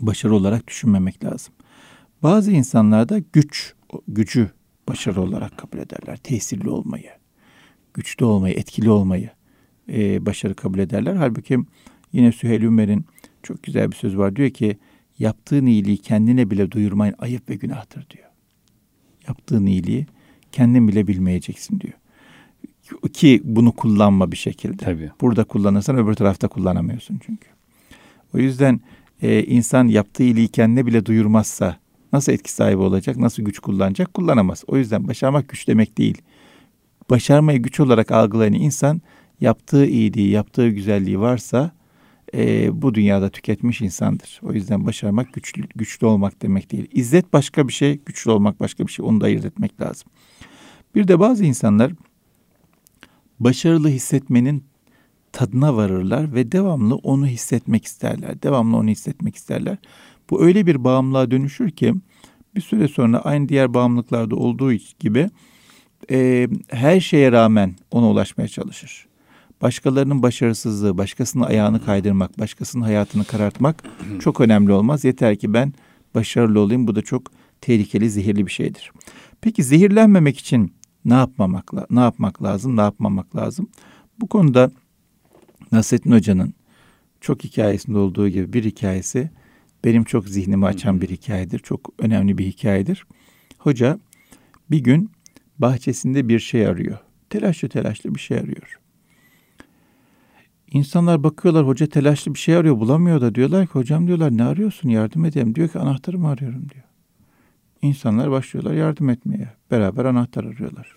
başarı 0.00 0.34
olarak 0.34 0.68
düşünmemek 0.68 1.24
lazım. 1.24 1.54
Bazı 2.22 2.52
insanlar 2.52 3.08
da 3.08 3.18
güç, 3.32 3.74
gücü 4.08 4.50
başarı 4.88 5.20
olarak 5.20 5.58
kabul 5.58 5.78
ederler. 5.78 6.16
Tesirli 6.16 6.68
olmayı, 6.70 7.10
güçlü 7.94 8.24
olmayı, 8.24 8.54
etkili 8.54 8.90
olmayı 8.90 9.30
e, 9.88 10.26
başarı 10.26 10.54
kabul 10.54 10.78
ederler. 10.78 11.14
Halbuki 11.14 11.58
yine 12.12 12.32
Süheyl 12.32 12.62
Ümer'in 12.62 13.04
çok 13.42 13.62
güzel 13.62 13.90
bir 13.90 13.96
söz 13.96 14.16
var. 14.16 14.36
Diyor 14.36 14.50
ki 14.50 14.78
yaptığın 15.18 15.66
iyiliği 15.66 15.96
kendine 15.96 16.50
bile 16.50 16.70
duyurmayın 16.70 17.14
ayıp 17.18 17.50
ve 17.50 17.54
günahtır 17.54 18.06
diyor. 18.10 18.28
Yaptığın 19.28 19.66
iyiliği 19.66 20.06
kendin 20.52 20.88
bile 20.88 21.06
bilmeyeceksin 21.06 21.80
diyor. 21.80 21.94
Ki 23.12 23.40
bunu 23.44 23.72
kullanma 23.72 24.32
bir 24.32 24.36
şekilde. 24.36 24.76
Tabii. 24.76 25.10
Burada 25.20 25.44
kullanırsan 25.44 25.96
öbür 25.96 26.14
tarafta 26.14 26.48
kullanamıyorsun 26.48 27.20
çünkü. 27.26 27.48
O 28.34 28.38
yüzden 28.38 28.80
e, 29.22 29.44
insan 29.44 29.88
yaptığı 29.88 30.22
iyiliği 30.22 30.48
kendine 30.48 30.86
bile 30.86 31.06
duyurmazsa 31.06 31.76
nasıl 32.12 32.32
etki 32.32 32.52
sahibi 32.52 32.82
olacak, 32.82 33.16
nasıl 33.16 33.42
güç 33.42 33.58
kullanacak 33.58 34.14
kullanamaz. 34.14 34.64
O 34.66 34.76
yüzden 34.76 35.08
başarmak 35.08 35.48
güç 35.48 35.68
demek 35.68 35.98
değil. 35.98 36.22
Başarmayı 37.10 37.58
güç 37.58 37.80
olarak 37.80 38.10
algılayan 38.10 38.52
insan 38.52 39.02
yaptığı 39.44 39.86
iyiliği, 39.86 40.30
yaptığı 40.30 40.68
güzelliği 40.68 41.20
varsa 41.20 41.72
e, 42.34 42.82
bu 42.82 42.94
dünyada 42.94 43.28
tüketmiş 43.28 43.80
insandır. 43.80 44.40
O 44.42 44.52
yüzden 44.52 44.86
başarmak 44.86 45.32
güçlü, 45.32 45.62
güçlü 45.74 46.06
olmak 46.06 46.42
demek 46.42 46.72
değil. 46.72 46.88
İzzet 46.92 47.32
başka 47.32 47.68
bir 47.68 47.72
şey, 47.72 48.00
güçlü 48.06 48.30
olmak 48.30 48.60
başka 48.60 48.86
bir 48.86 48.92
şey. 48.92 49.06
Onu 49.06 49.20
da 49.20 49.24
ayırt 49.24 49.44
etmek 49.44 49.80
lazım. 49.80 50.08
Bir 50.94 51.08
de 51.08 51.20
bazı 51.20 51.44
insanlar 51.44 51.92
başarılı 53.40 53.88
hissetmenin 53.88 54.64
tadına 55.32 55.76
varırlar 55.76 56.34
ve 56.34 56.52
devamlı 56.52 56.94
onu 56.94 57.26
hissetmek 57.26 57.84
isterler. 57.84 58.42
Devamlı 58.42 58.76
onu 58.76 58.88
hissetmek 58.88 59.36
isterler. 59.36 59.76
Bu 60.30 60.44
öyle 60.44 60.66
bir 60.66 60.84
bağımlılığa 60.84 61.30
dönüşür 61.30 61.70
ki 61.70 61.94
bir 62.56 62.60
süre 62.60 62.88
sonra 62.88 63.18
aynı 63.18 63.48
diğer 63.48 63.74
bağımlılıklarda 63.74 64.36
olduğu 64.36 64.72
gibi 64.72 65.30
e, 66.10 66.48
her 66.68 67.00
şeye 67.00 67.32
rağmen 67.32 67.74
ona 67.90 68.10
ulaşmaya 68.10 68.48
çalışır. 68.48 69.06
Başkalarının 69.64 70.22
başarısızlığı, 70.22 70.98
başkasının 70.98 71.44
ayağını 71.44 71.84
kaydırmak, 71.84 72.38
başkasının 72.38 72.82
hayatını 72.82 73.24
karartmak 73.24 73.84
çok 74.20 74.40
önemli 74.40 74.72
olmaz. 74.72 75.04
Yeter 75.04 75.36
ki 75.36 75.52
ben 75.52 75.72
başarılı 76.14 76.60
olayım. 76.60 76.86
Bu 76.86 76.96
da 76.96 77.02
çok 77.02 77.22
tehlikeli, 77.60 78.10
zehirli 78.10 78.46
bir 78.46 78.50
şeydir. 78.50 78.92
Peki 79.40 79.64
zehirlenmemek 79.64 80.38
için 80.38 80.74
ne 81.04 81.14
yapmamak 81.14 81.90
ne 81.90 82.00
yapmak 82.00 82.42
lazım, 82.42 82.76
ne 82.76 82.80
yapmamak 82.80 83.36
lazım? 83.36 83.68
Bu 84.20 84.26
konuda 84.26 84.70
Nasrettin 85.72 86.12
Hoca'nın 86.12 86.54
çok 87.20 87.44
hikayesinde 87.44 87.98
olduğu 87.98 88.28
gibi 88.28 88.52
bir 88.52 88.64
hikayesi 88.64 89.30
benim 89.84 90.04
çok 90.04 90.28
zihnimi 90.28 90.66
açan 90.66 91.00
bir 91.00 91.08
hikayedir. 91.08 91.58
Çok 91.58 91.90
önemli 91.98 92.38
bir 92.38 92.46
hikayedir. 92.46 93.06
Hoca 93.58 93.98
bir 94.70 94.78
gün 94.78 95.10
bahçesinde 95.58 96.28
bir 96.28 96.38
şey 96.38 96.66
arıyor. 96.66 96.98
Telaşlı 97.30 97.68
telaşlı 97.68 98.14
bir 98.14 98.20
şey 98.20 98.38
arıyor. 98.38 98.83
İnsanlar 100.74 101.22
bakıyorlar 101.22 101.66
hoca 101.66 101.86
telaşlı 101.86 102.34
bir 102.34 102.38
şey 102.38 102.56
arıyor 102.56 102.80
bulamıyor 102.80 103.20
da 103.20 103.34
diyorlar 103.34 103.66
ki 103.66 103.72
hocam 103.72 104.06
diyorlar 104.06 104.36
ne 104.36 104.44
arıyorsun 104.44 104.88
yardım 104.88 105.24
edeyim. 105.24 105.54
Diyor 105.54 105.68
ki 105.68 105.78
anahtarımı 105.78 106.28
arıyorum 106.28 106.70
diyor. 106.70 106.84
İnsanlar 107.82 108.30
başlıyorlar 108.30 108.74
yardım 108.74 109.10
etmeye. 109.10 109.48
Beraber 109.70 110.04
anahtar 110.04 110.44
arıyorlar. 110.44 110.92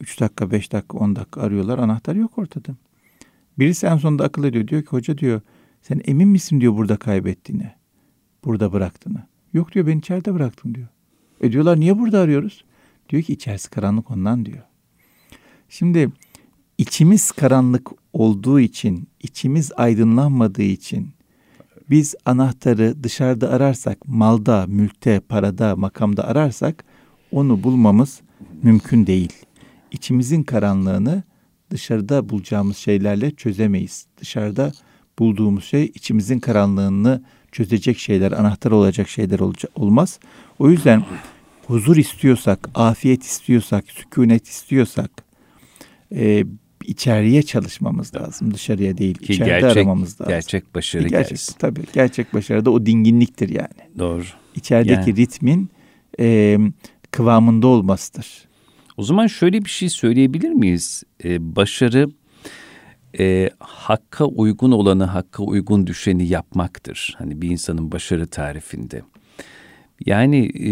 Üç 0.00 0.20
dakika, 0.20 0.50
beş 0.50 0.72
dakika, 0.72 0.98
on 0.98 1.16
dakika 1.16 1.40
arıyorlar. 1.42 1.78
Anahtar 1.78 2.14
yok 2.14 2.38
ortada. 2.38 2.76
Birisi 3.58 3.86
en 3.86 3.96
sonunda 3.96 4.24
akıl 4.24 4.44
ediyor. 4.44 4.68
Diyor 4.68 4.82
ki 4.82 4.88
hoca 4.88 5.18
diyor 5.18 5.40
sen 5.82 6.00
emin 6.04 6.28
misin 6.28 6.60
diyor 6.60 6.76
burada 6.76 6.96
kaybettiğini. 6.96 7.72
Burada 8.44 8.72
bıraktığını. 8.72 9.22
Yok 9.52 9.72
diyor 9.72 9.86
ben 9.86 9.98
içeride 9.98 10.34
bıraktım 10.34 10.74
diyor. 10.74 10.88
E 11.40 11.52
diyorlar 11.52 11.80
niye 11.80 11.98
burada 11.98 12.20
arıyoruz? 12.20 12.64
Diyor 13.08 13.22
ki 13.22 13.32
içerisi 13.32 13.70
karanlık 13.70 14.10
ondan 14.10 14.46
diyor. 14.46 14.62
Şimdi 15.68 16.12
içimiz 16.78 17.30
karanlık 17.30 17.88
olduğu 18.12 18.60
için, 18.60 19.08
içimiz 19.22 19.72
aydınlanmadığı 19.76 20.62
için 20.62 21.08
biz 21.90 22.14
anahtarı 22.24 23.02
dışarıda 23.02 23.50
ararsak, 23.50 24.08
malda, 24.08 24.66
mülkte, 24.68 25.20
parada, 25.20 25.76
makamda 25.76 26.28
ararsak 26.28 26.84
onu 27.32 27.62
bulmamız 27.62 28.20
mümkün 28.62 29.06
değil. 29.06 29.32
İçimizin 29.90 30.42
karanlığını 30.42 31.22
dışarıda 31.70 32.28
bulacağımız 32.28 32.76
şeylerle 32.76 33.30
çözemeyiz. 33.30 34.06
Dışarıda 34.16 34.72
bulduğumuz 35.18 35.64
şey 35.64 35.84
içimizin 35.84 36.38
karanlığını 36.38 37.22
çözecek 37.52 37.98
şeyler, 37.98 38.32
anahtar 38.32 38.70
olacak 38.70 39.08
şeyler 39.08 39.40
olmaz. 39.74 40.18
O 40.58 40.70
yüzden 40.70 41.04
huzur 41.66 41.96
istiyorsak, 41.96 42.68
afiyet 42.74 43.22
istiyorsak, 43.22 43.84
sükunet 43.90 44.48
istiyorsak 44.48 45.10
içeriye 46.86 47.42
çalışmamız 47.42 48.14
lazım. 48.14 48.54
Dışarıya 48.54 48.98
değil. 48.98 49.14
Ki 49.14 49.32
içeride 49.32 49.60
gerçek, 49.60 49.76
aramamız 49.76 50.20
lazım. 50.20 50.34
Gerçek 50.34 50.74
başarı 50.74 51.08
gerçek, 51.08 51.30
gelsin. 51.30 51.54
Tabii 51.58 51.80
gerçek 51.92 52.34
başarı 52.34 52.64
da 52.64 52.70
o 52.70 52.86
dinginliktir 52.86 53.48
yani. 53.48 53.98
Doğru. 53.98 54.24
İçerideki 54.54 55.10
yani. 55.10 55.16
ritmin 55.16 55.70
e, 56.20 56.58
kıvamında 57.10 57.66
olmasıdır. 57.66 58.46
O 58.96 59.02
zaman 59.02 59.26
şöyle 59.26 59.64
bir 59.64 59.70
şey 59.70 59.88
söyleyebilir 59.88 60.50
miyiz? 60.50 61.02
Ee, 61.24 61.56
başarı 61.56 62.08
e, 63.18 63.50
hakka 63.58 64.24
uygun 64.24 64.72
olanı, 64.72 65.04
hakka 65.04 65.42
uygun 65.42 65.86
düşeni 65.86 66.28
yapmaktır. 66.28 67.14
Hani 67.18 67.42
bir 67.42 67.50
insanın 67.50 67.92
başarı 67.92 68.26
tarifinde. 68.26 69.02
Yani 70.06 70.46
e, 70.46 70.70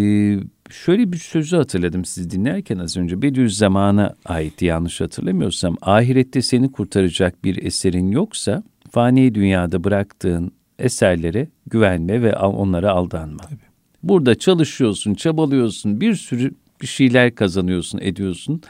şöyle 0.71 1.13
bir 1.13 1.17
sözü 1.17 1.57
hatırladım 1.57 2.05
siz 2.05 2.31
dinlerken 2.31 2.79
az 2.79 2.97
önce. 2.97 3.23
Bediüzzaman'a 3.23 4.15
ait 4.25 4.63
yanlış 4.63 5.01
hatırlamıyorsam. 5.01 5.77
Ahirette 5.83 6.43
seni 6.43 6.73
kurtaracak 6.73 7.45
bir 7.45 7.63
eserin 7.63 8.11
yoksa 8.11 8.63
fani 8.91 9.35
dünyada 9.35 9.85
bıraktığın 9.85 10.53
eserlere 10.79 11.49
güvenme 11.67 12.23
ve 12.23 12.37
onlara 12.37 12.91
aldanma. 12.91 13.43
Tabii. 13.43 13.61
Burada 14.03 14.35
çalışıyorsun, 14.35 15.15
çabalıyorsun, 15.15 16.01
bir 16.01 16.15
sürü 16.15 16.55
bir 16.81 16.87
şeyler 16.87 17.35
kazanıyorsun, 17.35 17.99
ediyorsun. 18.03 18.63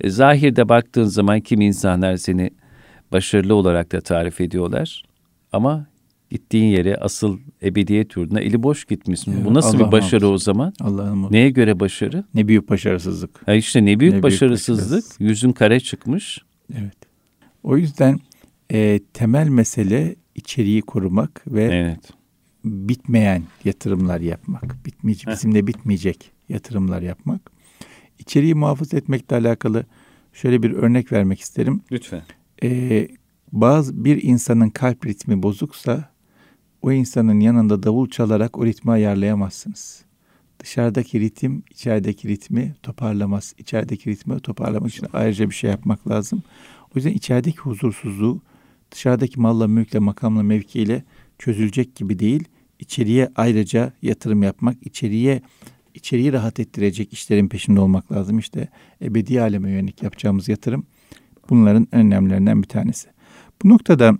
E, 0.00 0.10
zahirde 0.10 0.68
baktığın 0.68 1.04
zaman 1.04 1.40
kim 1.40 1.60
insanlar 1.60 2.16
seni 2.16 2.50
başarılı 3.12 3.54
olarak 3.54 3.92
da 3.92 4.00
tarif 4.00 4.40
ediyorlar. 4.40 5.02
Ama 5.52 5.86
gittiğin 6.32 6.64
yere 6.64 6.96
asıl 6.96 7.38
ebediyet 7.62 8.16
yurduna 8.16 8.40
eli 8.40 8.62
boş 8.62 8.84
gitmişsin. 8.84 9.44
Bu 9.44 9.54
nasıl 9.54 9.78
Allah 9.78 9.86
bir 9.86 9.92
başarı 9.92 10.28
o 10.28 10.38
zaman? 10.38 10.72
Allah'ım. 10.80 11.32
Neye 11.32 11.50
göre 11.50 11.80
başarı? 11.80 12.24
Ne 12.34 12.48
büyük 12.48 12.70
başarısızlık. 12.70 13.48
Ha 13.48 13.54
işte 13.54 13.84
ne 13.84 14.00
büyük 14.00 14.14
ne 14.14 14.22
başarısızlık. 14.22 14.78
Büyük 14.78 14.92
başarısızlık. 14.92 15.20
Yüzün 15.20 15.52
kare 15.52 15.80
çıkmış. 15.80 16.38
Evet. 16.74 16.96
O 17.62 17.76
yüzden 17.76 18.20
e, 18.72 19.00
temel 19.12 19.48
mesele 19.48 20.16
içeriği 20.34 20.82
korumak 20.82 21.42
ve 21.46 21.64
evet. 21.64 22.10
bitmeyen 22.64 23.42
yatırımlar 23.64 24.20
yapmak. 24.20 24.86
Bitmeyecek, 24.86 25.28
bizimle 25.28 25.66
bitmeyecek 25.66 26.30
yatırımlar 26.48 27.02
yapmak. 27.02 27.50
İçeriği 28.18 28.54
muhafaza 28.54 28.96
etmekle 28.96 29.36
alakalı 29.36 29.86
şöyle 30.32 30.62
bir 30.62 30.70
örnek 30.70 31.12
vermek 31.12 31.40
isterim. 31.40 31.80
Lütfen. 31.92 32.22
Ee, 32.62 33.08
bazı 33.52 34.04
bir 34.04 34.22
insanın 34.22 34.70
kalp 34.70 35.06
ritmi 35.06 35.42
bozuksa 35.42 36.11
o 36.82 36.92
insanın 36.92 37.40
yanında 37.40 37.82
davul 37.82 38.08
çalarak 38.08 38.58
o 38.58 38.66
ritmi 38.66 38.90
ayarlayamazsınız. 38.90 40.04
Dışarıdaki 40.58 41.20
ritim 41.20 41.62
içerideki 41.70 42.28
ritmi 42.28 42.74
toparlamaz. 42.82 43.54
İçerideki 43.58 44.10
ritmi 44.10 44.40
toparlamak 44.40 44.90
için 44.90 45.06
ayrıca 45.12 45.50
bir 45.50 45.54
şey 45.54 45.70
yapmak 45.70 46.08
lazım. 46.08 46.42
O 46.84 46.92
yüzden 46.94 47.10
içerideki 47.10 47.58
huzursuzluğu 47.58 48.40
dışarıdaki 48.90 49.40
malla, 49.40 49.68
mülkle, 49.68 49.98
makamla, 49.98 50.42
mevkiyle 50.42 51.04
çözülecek 51.38 51.96
gibi 51.96 52.18
değil. 52.18 52.44
İçeriye 52.78 53.30
ayrıca 53.36 53.92
yatırım 54.02 54.42
yapmak, 54.42 54.76
içeriye 54.86 55.42
içeriği 55.94 56.32
rahat 56.32 56.60
ettirecek 56.60 57.12
işlerin 57.12 57.48
peşinde 57.48 57.80
olmak 57.80 58.12
lazım. 58.12 58.38
İşte 58.38 58.68
ebedi 59.02 59.40
aleme 59.40 59.70
yönelik 59.70 60.02
yapacağımız 60.02 60.48
yatırım 60.48 60.86
bunların 61.50 61.88
önemlilerinden 61.92 62.62
bir 62.62 62.68
tanesi. 62.68 63.08
Bu 63.62 63.68
noktada 63.68 64.18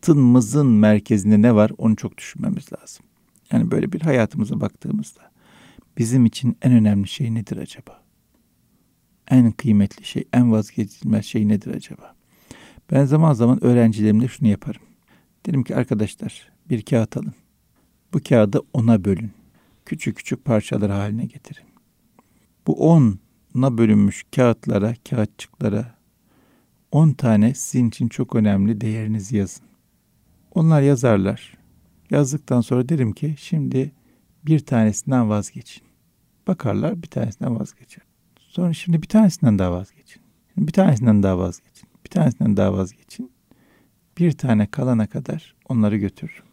hayatımızın 0.00 0.66
merkezinde 0.66 1.42
ne 1.42 1.54
var 1.54 1.72
onu 1.78 1.96
çok 1.96 2.18
düşünmemiz 2.18 2.72
lazım. 2.72 3.04
Yani 3.52 3.70
böyle 3.70 3.92
bir 3.92 4.00
hayatımıza 4.00 4.60
baktığımızda 4.60 5.20
bizim 5.98 6.26
için 6.26 6.56
en 6.62 6.72
önemli 6.72 7.08
şey 7.08 7.34
nedir 7.34 7.56
acaba? 7.56 8.00
en 9.30 9.52
kıymetli 9.52 10.04
şey, 10.04 10.24
en 10.32 10.52
vazgeçilmez 10.52 11.24
şey 11.24 11.48
nedir 11.48 11.74
acaba? 11.74 12.14
Ben 12.90 13.04
zaman 13.04 13.32
zaman 13.32 13.64
öğrencilerimle 13.64 14.28
şunu 14.28 14.48
yaparım. 14.48 14.82
Dedim 15.46 15.64
ki 15.64 15.76
arkadaşlar 15.76 16.52
bir 16.70 16.82
kağıt 16.82 17.16
alın. 17.16 17.34
Bu 18.12 18.20
kağıdı 18.28 18.60
ona 18.72 19.04
bölün. 19.04 19.30
Küçük 19.86 20.16
küçük 20.16 20.44
parçalar 20.44 20.90
haline 20.90 21.26
getirin. 21.26 21.66
Bu 22.66 22.88
ona 22.88 23.78
bölünmüş 23.78 24.24
kağıtlara, 24.36 24.94
kağıtçıklara 25.10 25.94
on 26.92 27.12
tane 27.12 27.54
sizin 27.54 27.88
için 27.88 28.08
çok 28.08 28.36
önemli 28.36 28.80
değerinizi 28.80 29.36
yazın. 29.36 29.69
Onlar 30.54 30.82
yazarlar. 30.82 31.54
Yazdıktan 32.10 32.60
sonra 32.60 32.88
derim 32.88 33.12
ki 33.12 33.34
şimdi 33.38 33.92
bir 34.46 34.58
tanesinden 34.58 35.28
vazgeçin. 35.28 35.82
Bakarlar 36.46 37.02
bir 37.02 37.08
tanesinden 37.08 37.60
vazgeçer. 37.60 38.04
Sonra 38.38 38.72
şimdi 38.72 39.02
bir 39.02 39.08
tanesinden 39.08 39.58
daha 39.58 39.72
vazgeçin. 39.72 40.22
Bir 40.56 40.72
tanesinden 40.72 41.22
daha 41.22 41.38
vazgeçin. 41.38 41.88
Bir 42.04 42.10
tanesinden 42.10 42.56
daha 42.56 42.72
vazgeçin. 42.72 43.30
Bir 44.18 44.32
tane 44.32 44.66
kalana 44.66 45.06
kadar 45.06 45.54
onları 45.68 45.96
götürürüm. 45.96 46.44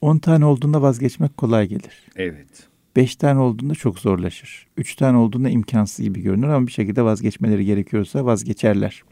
On 0.00 0.18
tane 0.18 0.44
olduğunda 0.44 0.82
vazgeçmek 0.82 1.36
kolay 1.36 1.68
gelir. 1.68 2.08
Evet. 2.16 2.68
Beş 2.96 3.16
tane 3.16 3.40
olduğunda 3.40 3.74
çok 3.74 3.98
zorlaşır. 3.98 4.66
Üç 4.76 4.96
tane 4.96 5.16
olduğunda 5.16 5.48
imkansız 5.48 6.04
gibi 6.04 6.20
görünür 6.20 6.48
ama 6.48 6.66
bir 6.66 6.72
şekilde 6.72 7.02
vazgeçmeleri 7.02 7.64
gerekiyorsa 7.64 8.24
vazgeçerler. 8.24 9.02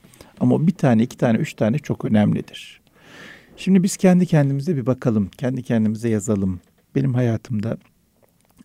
Ama 0.41 0.67
bir 0.67 0.73
tane, 0.73 1.03
iki 1.03 1.17
tane, 1.17 1.39
üç 1.39 1.55
tane 1.55 1.79
çok 1.79 2.05
önemlidir. 2.05 2.80
Şimdi 3.61 3.83
biz 3.83 3.97
kendi 3.97 4.27
kendimize 4.27 4.77
bir 4.77 4.87
bakalım. 4.87 5.29
Kendi 5.39 5.63
kendimize 5.63 6.09
yazalım. 6.09 6.61
Benim 6.95 7.15
hayatımda 7.15 7.79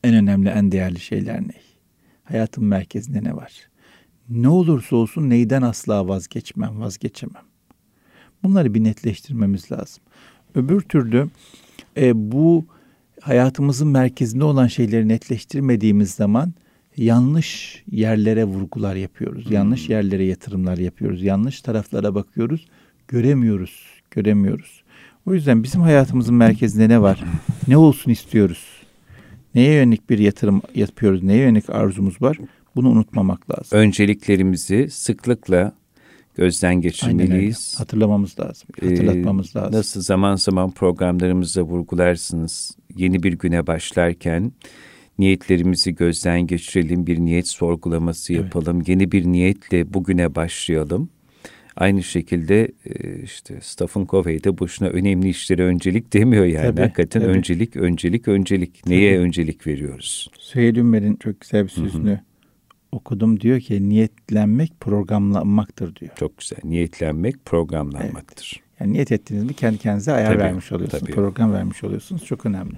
en 0.04 0.16
önemli, 0.16 0.50
en 0.50 0.72
değerli 0.72 1.00
şeyler 1.00 1.42
ne? 1.42 1.54
Hayatın 2.24 2.66
merkezinde 2.66 3.24
ne 3.24 3.36
var? 3.36 3.70
Ne 4.30 4.50
olursa 4.50 4.96
olsun 4.96 5.30
neyden 5.30 5.62
asla 5.62 6.08
vazgeçmem, 6.08 6.82
vazgeçemem. 6.82 7.44
Bunları 8.44 8.74
bir 8.74 8.84
netleştirmemiz 8.84 9.72
lazım. 9.72 10.04
Öbür 10.56 10.82
türlü 10.82 11.30
e, 11.98 12.32
bu 12.32 12.66
hayatımızın 13.22 13.88
merkezinde 13.88 14.44
olan 14.44 14.68
şeyleri 14.68 15.08
netleştirmediğimiz 15.08 16.12
zaman 16.12 16.54
yanlış 16.98 17.84
yerlere 17.92 18.46
vurgular 18.46 18.96
yapıyoruz. 18.96 19.46
Hmm. 19.46 19.54
Yanlış 19.54 19.90
yerlere 19.90 20.26
yatırımlar 20.26 20.78
yapıyoruz. 20.78 21.24
Yanlış 21.24 21.62
taraflara 21.62 22.16
bakıyoruz. 22.16 22.68
Göremiyoruz. 23.08 23.96
Göremiyoruz. 24.12 24.85
O 25.28 25.34
yüzden 25.34 25.64
bizim 25.64 25.82
hayatımızın 25.82 26.36
merkezinde 26.36 26.90
ne 26.90 27.02
var? 27.02 27.24
Ne 27.68 27.78
olsun 27.78 28.12
istiyoruz? 28.12 28.66
Neye 29.56 29.74
yönelik 29.74 30.10
bir 30.10 30.20
yatırım 30.20 30.62
yapıyoruz? 30.76 31.24
Neye 31.24 31.40
yönelik 31.40 31.70
arzumuz 31.70 32.22
var? 32.22 32.38
Bunu 32.76 32.90
unutmamak 32.90 33.50
lazım. 33.50 33.80
Önceliklerimizi 33.80 34.88
sıklıkla 34.90 35.74
gözden 36.36 36.76
geçirmeliyiz. 36.76 37.80
Hatırlamamız 37.80 38.40
lazım. 38.40 38.68
Ee, 38.82 38.90
hatırlatmamız 38.90 39.56
ee, 39.56 39.60
lazım. 39.60 39.80
Nasıl 39.80 40.02
zaman 40.02 40.36
zaman 40.36 40.72
programlarımızda 40.72 41.62
vurgularsınız. 41.62 42.78
Yeni 42.96 43.24
bir 43.24 43.34
güne 43.34 43.68
başlarken 43.68 44.52
niyetlerimizi 45.20 45.96
gözden 45.96 46.48
geçirelim, 46.48 47.08
bir 47.08 47.20
niyet 47.20 47.48
sorgulaması 47.48 48.34
yapalım. 48.34 48.78
Evet. 48.78 48.88
Yeni 48.88 49.12
bir 49.12 49.26
niyetle 49.26 49.94
bugüne 49.94 50.36
başlayalım. 50.36 51.10
Aynı 51.76 52.04
şekilde 52.04 52.72
e, 52.86 53.22
işte 53.24 53.60
Stephen 53.62 54.06
Covey 54.06 54.44
de 54.44 54.58
boşuna 54.58 54.88
önemli 54.88 55.30
işlere 55.30 55.64
öncelik 55.64 56.14
demiyor 56.14 56.46
yani. 56.46 56.66
Tabii, 56.66 56.82
Hakikaten 56.82 57.22
tabii. 57.22 57.32
öncelik, 57.32 57.76
öncelik, 57.76 58.28
öncelik. 58.28 58.88
Neye 58.88 59.16
tabii. 59.16 59.26
öncelik 59.26 59.68
veriyoruz? 59.68 60.32
Süheyl 60.40 60.76
Ünver'in 60.76 61.16
çok 61.16 61.42
güzel 61.42 61.64
bir 61.64 61.70
sözünü 61.70 62.10
Hı-hı. 62.10 62.20
okudum. 62.92 63.40
Diyor 63.40 63.60
ki 63.60 63.90
niyetlenmek 63.90 64.80
programlanmaktır 64.80 65.96
diyor. 65.96 66.12
Çok 66.16 66.38
güzel. 66.38 66.60
Niyetlenmek 66.64 67.46
programlanmaktır. 67.46 68.54
Evet. 68.56 68.80
Yani 68.80 68.94
niyet 68.94 69.12
ettiğiniz 69.12 69.44
mi 69.44 69.54
kendi 69.54 69.78
kendinize 69.78 70.12
ayar 70.12 70.34
tabii, 70.34 70.44
vermiş 70.44 70.72
oluyorsunuz. 70.72 71.04
Tabii. 71.04 71.12
Program 71.12 71.54
vermiş 71.54 71.84
oluyorsunuz. 71.84 72.26
Çok 72.26 72.46
önemli. 72.46 72.76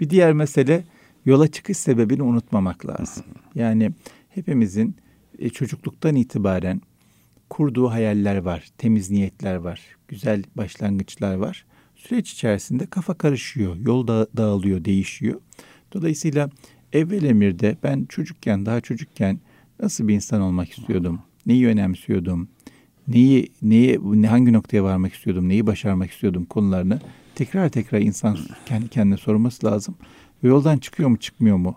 Bir 0.00 0.10
diğer 0.10 0.32
mesele 0.32 0.84
yola 1.24 1.48
çıkış 1.48 1.76
sebebini 1.76 2.22
unutmamak 2.22 2.86
lazım. 2.86 3.24
Yani 3.54 3.90
hepimizin 4.28 4.96
e, 5.38 5.48
çocukluktan 5.48 6.16
itibaren 6.16 6.80
kurduğu 7.50 7.90
hayaller 7.90 8.36
var, 8.36 8.68
temiz 8.78 9.10
niyetler 9.10 9.54
var, 9.54 9.80
güzel 10.08 10.42
başlangıçlar 10.56 11.34
var. 11.34 11.64
Süreç 11.96 12.32
içerisinde 12.32 12.86
kafa 12.86 13.14
karışıyor, 13.14 13.76
yol 13.76 14.06
da 14.06 14.26
dağılıyor, 14.36 14.84
değişiyor. 14.84 15.40
Dolayısıyla 15.92 16.50
evvel 16.92 17.22
emirde 17.22 17.76
ben 17.82 18.04
çocukken, 18.08 18.66
daha 18.66 18.80
çocukken 18.80 19.40
nasıl 19.80 20.08
bir 20.08 20.14
insan 20.14 20.40
olmak 20.40 20.70
istiyordum? 20.70 21.20
Neyi 21.46 21.66
önemsiyordum? 21.66 22.48
Neyi, 23.08 23.52
neyi, 23.62 23.98
hangi 24.26 24.52
noktaya 24.52 24.84
varmak 24.84 25.12
istiyordum? 25.12 25.48
Neyi 25.48 25.66
başarmak 25.66 26.10
istiyordum 26.10 26.44
konularını 26.44 27.00
tekrar 27.34 27.68
tekrar 27.68 28.00
insan 28.00 28.38
kendi 28.66 28.88
kendine 28.88 29.16
sorması 29.16 29.66
lazım. 29.66 29.94
Ve 30.44 30.48
yoldan 30.48 30.78
çıkıyor 30.78 31.08
mu, 31.08 31.16
çıkmıyor 31.16 31.56
mu? 31.56 31.76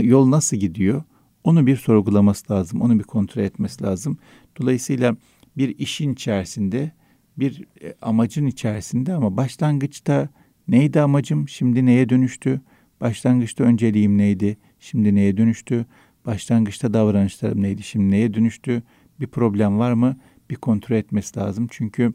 Yol 0.00 0.30
nasıl 0.30 0.56
gidiyor? 0.56 1.02
Onu 1.44 1.66
bir 1.66 1.76
sorgulaması 1.76 2.52
lazım, 2.52 2.80
onu 2.80 2.98
bir 2.98 3.04
kontrol 3.04 3.42
etmesi 3.42 3.84
lazım. 3.84 4.18
Dolayısıyla 4.60 5.16
bir 5.56 5.78
işin 5.78 6.12
içerisinde, 6.12 6.92
bir 7.38 7.64
e, 7.82 7.94
amacın 8.02 8.46
içerisinde 8.46 9.14
ama 9.14 9.36
başlangıçta 9.36 10.28
neydi 10.68 11.00
amacım, 11.00 11.48
şimdi 11.48 11.86
neye 11.86 12.08
dönüştü? 12.08 12.60
Başlangıçta 13.00 13.64
önceliğim 13.64 14.18
neydi, 14.18 14.56
şimdi 14.80 15.14
neye 15.14 15.36
dönüştü? 15.36 15.86
Başlangıçta 16.26 16.94
davranışlarım 16.94 17.62
neydi, 17.62 17.82
şimdi 17.82 18.10
neye 18.10 18.34
dönüştü? 18.34 18.82
Bir 19.20 19.26
problem 19.26 19.78
var 19.78 19.92
mı? 19.92 20.16
Bir 20.50 20.56
kontrol 20.56 20.96
etmesi 20.96 21.38
lazım. 21.38 21.68
Çünkü 21.70 22.12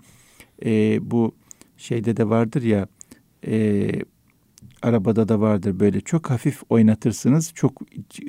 e, 0.65 0.99
bu 1.11 1.35
şeyde 1.77 2.17
de 2.17 2.29
vardır 2.29 2.63
ya, 2.63 2.87
e, 3.47 3.89
arabada 4.81 5.29
da 5.29 5.41
vardır 5.41 5.79
böyle 5.79 6.01
çok 6.01 6.29
hafif 6.29 6.63
oynatırsınız. 6.69 7.51
Çok 7.55 7.81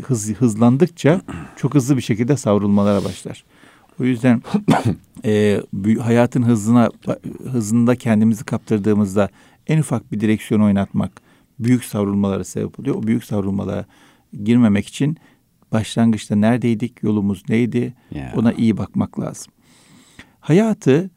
hız, 0.02 0.34
hızlandıkça 0.34 1.20
çok 1.56 1.74
hızlı 1.74 1.96
bir 1.96 2.02
şekilde 2.02 2.36
savrulmalara 2.36 3.04
başlar. 3.04 3.44
O 4.00 4.04
yüzden 4.04 4.42
e, 5.24 5.60
hayatın 6.00 6.42
hızına 6.42 6.90
hızında 7.52 7.96
kendimizi 7.96 8.44
kaptırdığımızda 8.44 9.28
en 9.66 9.78
ufak 9.78 10.12
bir 10.12 10.20
direksiyon 10.20 10.60
oynatmak 10.60 11.22
büyük 11.58 11.84
savrulmalara 11.84 12.44
sebep 12.44 12.80
oluyor. 12.80 12.96
O 12.96 13.02
büyük 13.02 13.24
savrulmalara 13.24 13.84
girmemek 14.44 14.86
için 14.86 15.16
başlangıçta 15.72 16.36
neredeydik, 16.36 17.02
yolumuz 17.02 17.42
neydi 17.48 17.94
yeah. 18.10 18.38
ona 18.38 18.52
iyi 18.52 18.76
bakmak 18.76 19.20
lazım. 19.20 19.52
Hayatı 20.40 21.10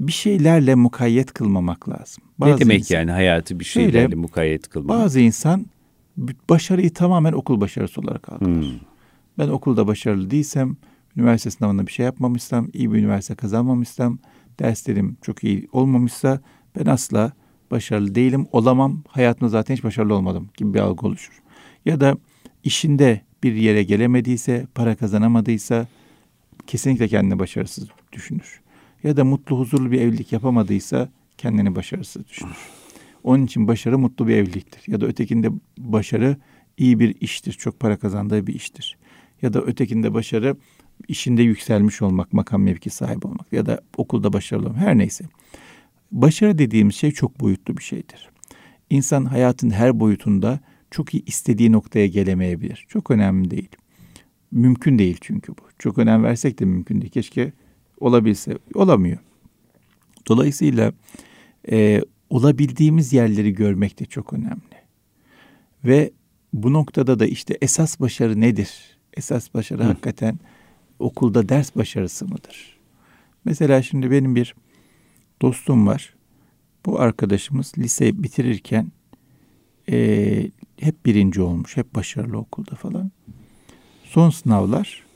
bir 0.00 0.12
şeylerle 0.12 0.74
mukayyet 0.74 1.32
kılmamak 1.32 1.88
lazım. 1.88 2.24
Bazı 2.38 2.56
ne 2.56 2.58
demek 2.58 2.78
insan, 2.78 2.96
yani 2.96 3.10
hayatı 3.10 3.60
bir 3.60 3.64
şeylerle 3.64 4.00
şöyle, 4.00 4.14
mukayyet 4.14 4.68
kılmak? 4.68 4.88
Bazı 4.88 5.20
insan 5.20 5.66
başarıyı 6.50 6.94
tamamen 6.94 7.32
okul 7.32 7.60
başarısı 7.60 8.00
olarak 8.00 8.32
algılar. 8.32 8.62
Hmm. 8.62 8.78
Ben 9.38 9.48
okulda 9.48 9.86
başarılı 9.86 10.30
değilsem, 10.30 10.76
üniversite 11.16 11.50
sınavında 11.50 11.86
bir 11.86 11.92
şey 11.92 12.04
yapmamışsam, 12.04 12.68
iyi 12.72 12.92
bir 12.92 12.98
üniversite 12.98 13.34
kazanmamışsam, 13.34 14.18
derslerim 14.58 15.16
çok 15.22 15.44
iyi 15.44 15.68
olmamışsa 15.72 16.40
ben 16.76 16.86
asla 16.86 17.32
başarılı 17.70 18.14
değilim, 18.14 18.46
olamam, 18.52 19.02
hayatımda 19.08 19.48
zaten 19.48 19.74
hiç 19.74 19.84
başarılı 19.84 20.14
olmadım 20.14 20.48
gibi 20.56 20.74
bir 20.74 20.78
algı 20.78 21.06
oluşur. 21.06 21.42
Ya 21.84 22.00
da 22.00 22.16
işinde 22.64 23.20
bir 23.42 23.54
yere 23.54 23.82
gelemediyse, 23.82 24.66
para 24.74 24.94
kazanamadıysa 24.96 25.86
kesinlikle 26.66 27.08
kendini 27.08 27.38
başarısız 27.38 27.88
düşünür 28.12 28.66
ya 29.06 29.16
da 29.16 29.24
mutlu 29.24 29.58
huzurlu 29.58 29.90
bir 29.90 30.00
evlilik 30.00 30.32
yapamadıysa 30.32 31.08
kendini 31.38 31.76
başarısız 31.76 32.28
düşünür. 32.28 32.56
Onun 33.24 33.44
için 33.44 33.68
başarı 33.68 33.98
mutlu 33.98 34.28
bir 34.28 34.36
evliliktir. 34.36 34.92
Ya 34.92 35.00
da 35.00 35.06
ötekinde 35.06 35.50
başarı 35.78 36.36
iyi 36.78 37.00
bir 37.00 37.20
iştir. 37.20 37.52
Çok 37.52 37.80
para 37.80 37.96
kazandığı 37.96 38.46
bir 38.46 38.54
iştir. 38.54 38.96
Ya 39.42 39.52
da 39.52 39.62
ötekinde 39.62 40.14
başarı 40.14 40.56
işinde 41.08 41.42
yükselmiş 41.42 42.02
olmak, 42.02 42.32
makam 42.32 42.62
mevki 42.62 42.90
sahibi 42.90 43.26
olmak 43.26 43.52
ya 43.52 43.66
da 43.66 43.80
okulda 43.96 44.32
başarılı 44.32 44.66
olmak 44.66 44.80
her 44.80 44.98
neyse. 44.98 45.24
Başarı 46.12 46.58
dediğimiz 46.58 46.94
şey 46.94 47.10
çok 47.10 47.40
boyutlu 47.40 47.76
bir 47.76 47.82
şeydir. 47.82 48.30
İnsan 48.90 49.24
hayatın 49.24 49.70
her 49.70 50.00
boyutunda 50.00 50.60
çok 50.90 51.14
iyi 51.14 51.24
istediği 51.24 51.72
noktaya 51.72 52.06
gelemeyebilir. 52.06 52.86
Çok 52.88 53.10
önemli 53.10 53.50
değil. 53.50 53.68
Mümkün 54.50 54.98
değil 54.98 55.18
çünkü 55.20 55.52
bu. 55.52 55.62
Çok 55.78 55.98
önem 55.98 56.24
versek 56.24 56.60
de 56.60 56.64
mümkün 56.64 57.00
değil. 57.00 57.12
Keşke 57.12 57.52
olabilse 58.00 58.58
olamıyor. 58.74 59.18
Dolayısıyla 60.28 60.92
e, 61.70 62.02
olabildiğimiz 62.30 63.12
yerleri 63.12 63.54
görmek 63.54 64.00
de 64.00 64.04
çok 64.04 64.32
önemli. 64.32 64.76
Ve 65.84 66.10
bu 66.52 66.72
noktada 66.72 67.18
da 67.18 67.26
işte 67.26 67.58
esas 67.62 68.00
başarı 68.00 68.40
nedir? 68.40 68.98
Esas 69.16 69.54
başarı 69.54 69.82
Hı. 69.82 69.86
hakikaten 69.86 70.38
okulda 70.98 71.48
ders 71.48 71.76
başarısı 71.76 72.24
mıdır? 72.24 72.78
Mesela 73.44 73.82
şimdi 73.82 74.10
benim 74.10 74.36
bir 74.36 74.54
dostum 75.42 75.86
var. 75.86 76.14
Bu 76.86 77.00
arkadaşımız 77.00 77.72
lise 77.78 78.22
bitirirken 78.22 78.92
e, 79.90 80.50
hep 80.80 81.06
birinci 81.06 81.42
olmuş, 81.42 81.76
hep 81.76 81.94
başarılı 81.94 82.38
okulda 82.38 82.74
falan. 82.74 83.10
Son 84.04 84.30
sınavlar 84.30 85.06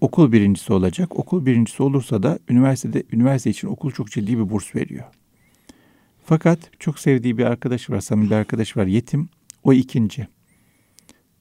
okul 0.00 0.32
birincisi 0.32 0.72
olacak. 0.72 1.18
Okul 1.18 1.46
birincisi 1.46 1.82
olursa 1.82 2.22
da 2.22 2.38
üniversitede 2.48 3.02
üniversite 3.12 3.50
için 3.50 3.68
okul 3.68 3.90
çok 3.90 4.10
ciddi 4.10 4.38
bir 4.38 4.50
burs 4.50 4.74
veriyor. 4.76 5.04
Fakat 6.24 6.58
çok 6.78 6.98
sevdiği 6.98 7.38
bir 7.38 7.44
arkadaş 7.44 7.90
var, 7.90 8.00
samimi 8.00 8.30
bir 8.30 8.34
arkadaş 8.34 8.76
var, 8.76 8.86
yetim. 8.86 9.28
O 9.64 9.72
ikinci. 9.72 10.28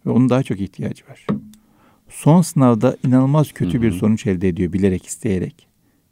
Ve 0.06 0.10
onun 0.10 0.30
daha 0.30 0.44
çok 0.44 0.60
ihtiyacı 0.60 1.04
var. 1.08 1.26
Son 2.10 2.42
sınavda 2.42 2.98
inanılmaz 3.08 3.52
kötü 3.52 3.82
bir 3.82 3.92
sonuç 3.92 4.28
elde 4.28 4.48
ediyor 4.48 4.74
bilerek 4.74 5.06
isteyerek. 5.06 5.68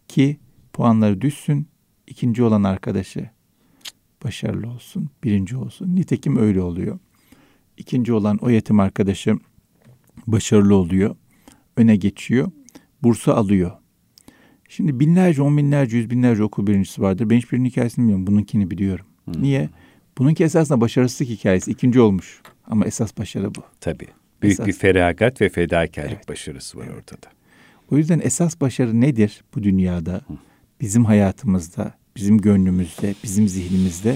Ki 0.07 0.37
puanları 0.73 1.21
düşsün, 1.21 1.67
ikinci 2.07 2.43
olan 2.43 2.63
arkadaşı 2.63 3.29
başarılı 4.23 4.69
olsun, 4.69 5.09
birinci 5.23 5.57
olsun. 5.57 5.95
Nitekim 5.95 6.37
öyle 6.37 6.61
oluyor. 6.61 6.99
İkinci 7.77 8.13
olan 8.13 8.37
o 8.37 8.49
yetim 8.49 8.79
arkadaşı 8.79 9.35
başarılı 10.27 10.75
oluyor, 10.75 11.15
öne 11.77 11.95
geçiyor, 11.95 12.51
bursu 13.03 13.33
alıyor. 13.33 13.71
Şimdi 14.69 14.99
binlerce, 14.99 15.41
on 15.41 15.57
binlerce, 15.57 15.97
yüz 15.97 16.09
binlerce 16.09 16.43
okul 16.43 16.67
birincisi 16.67 17.01
vardır. 17.01 17.29
Ben 17.29 17.37
hiçbirinin 17.37 17.69
hikayesini 17.69 18.03
bilmiyorum. 18.03 18.27
Bununkini 18.27 18.71
biliyorum. 18.71 19.05
Hmm. 19.25 19.43
Niye? 19.43 19.69
Bununki 20.17 20.43
esasında 20.43 20.81
başarısızlık 20.81 21.29
hikayesi. 21.29 21.71
ikinci 21.71 21.99
olmuş. 21.99 22.41
Ama 22.67 22.85
esas 22.85 23.17
başarı 23.17 23.55
bu. 23.55 23.61
Tabii. 23.79 24.07
Büyük 24.41 24.53
esas. 24.53 24.67
bir 24.67 24.73
feragat 24.73 25.41
ve 25.41 25.49
fedakarlık 25.49 26.11
evet. 26.11 26.29
başarısı 26.29 26.77
var 26.77 26.85
evet. 26.85 26.97
ortada. 26.97 27.27
O 27.91 27.97
yüzden 27.97 28.19
esas 28.23 28.61
başarı 28.61 29.01
nedir 29.01 29.43
bu 29.55 29.63
dünyada? 29.63 30.21
Bizim 30.81 31.05
hayatımızda, 31.05 31.93
bizim 32.15 32.37
gönlümüzde, 32.37 33.15
bizim 33.23 33.47
zihnimizde 33.47 34.15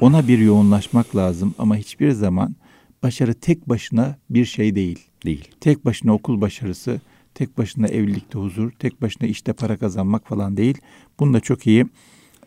ona 0.00 0.28
bir 0.28 0.38
yoğunlaşmak 0.38 1.16
lazım 1.16 1.54
ama 1.58 1.76
hiçbir 1.76 2.10
zaman 2.10 2.56
başarı 3.02 3.34
tek 3.34 3.68
başına 3.68 4.16
bir 4.30 4.44
şey 4.44 4.74
değil. 4.74 4.98
Değil. 5.24 5.48
Tek 5.60 5.84
başına 5.84 6.14
okul 6.14 6.40
başarısı, 6.40 7.00
tek 7.34 7.58
başına 7.58 7.88
evlilikte 7.88 8.38
huzur, 8.38 8.70
tek 8.70 9.02
başına 9.02 9.28
işte 9.28 9.52
para 9.52 9.76
kazanmak 9.76 10.28
falan 10.28 10.56
değil. 10.56 10.78
Bunu 11.20 11.34
da 11.34 11.40
çok 11.40 11.66
iyi 11.66 11.86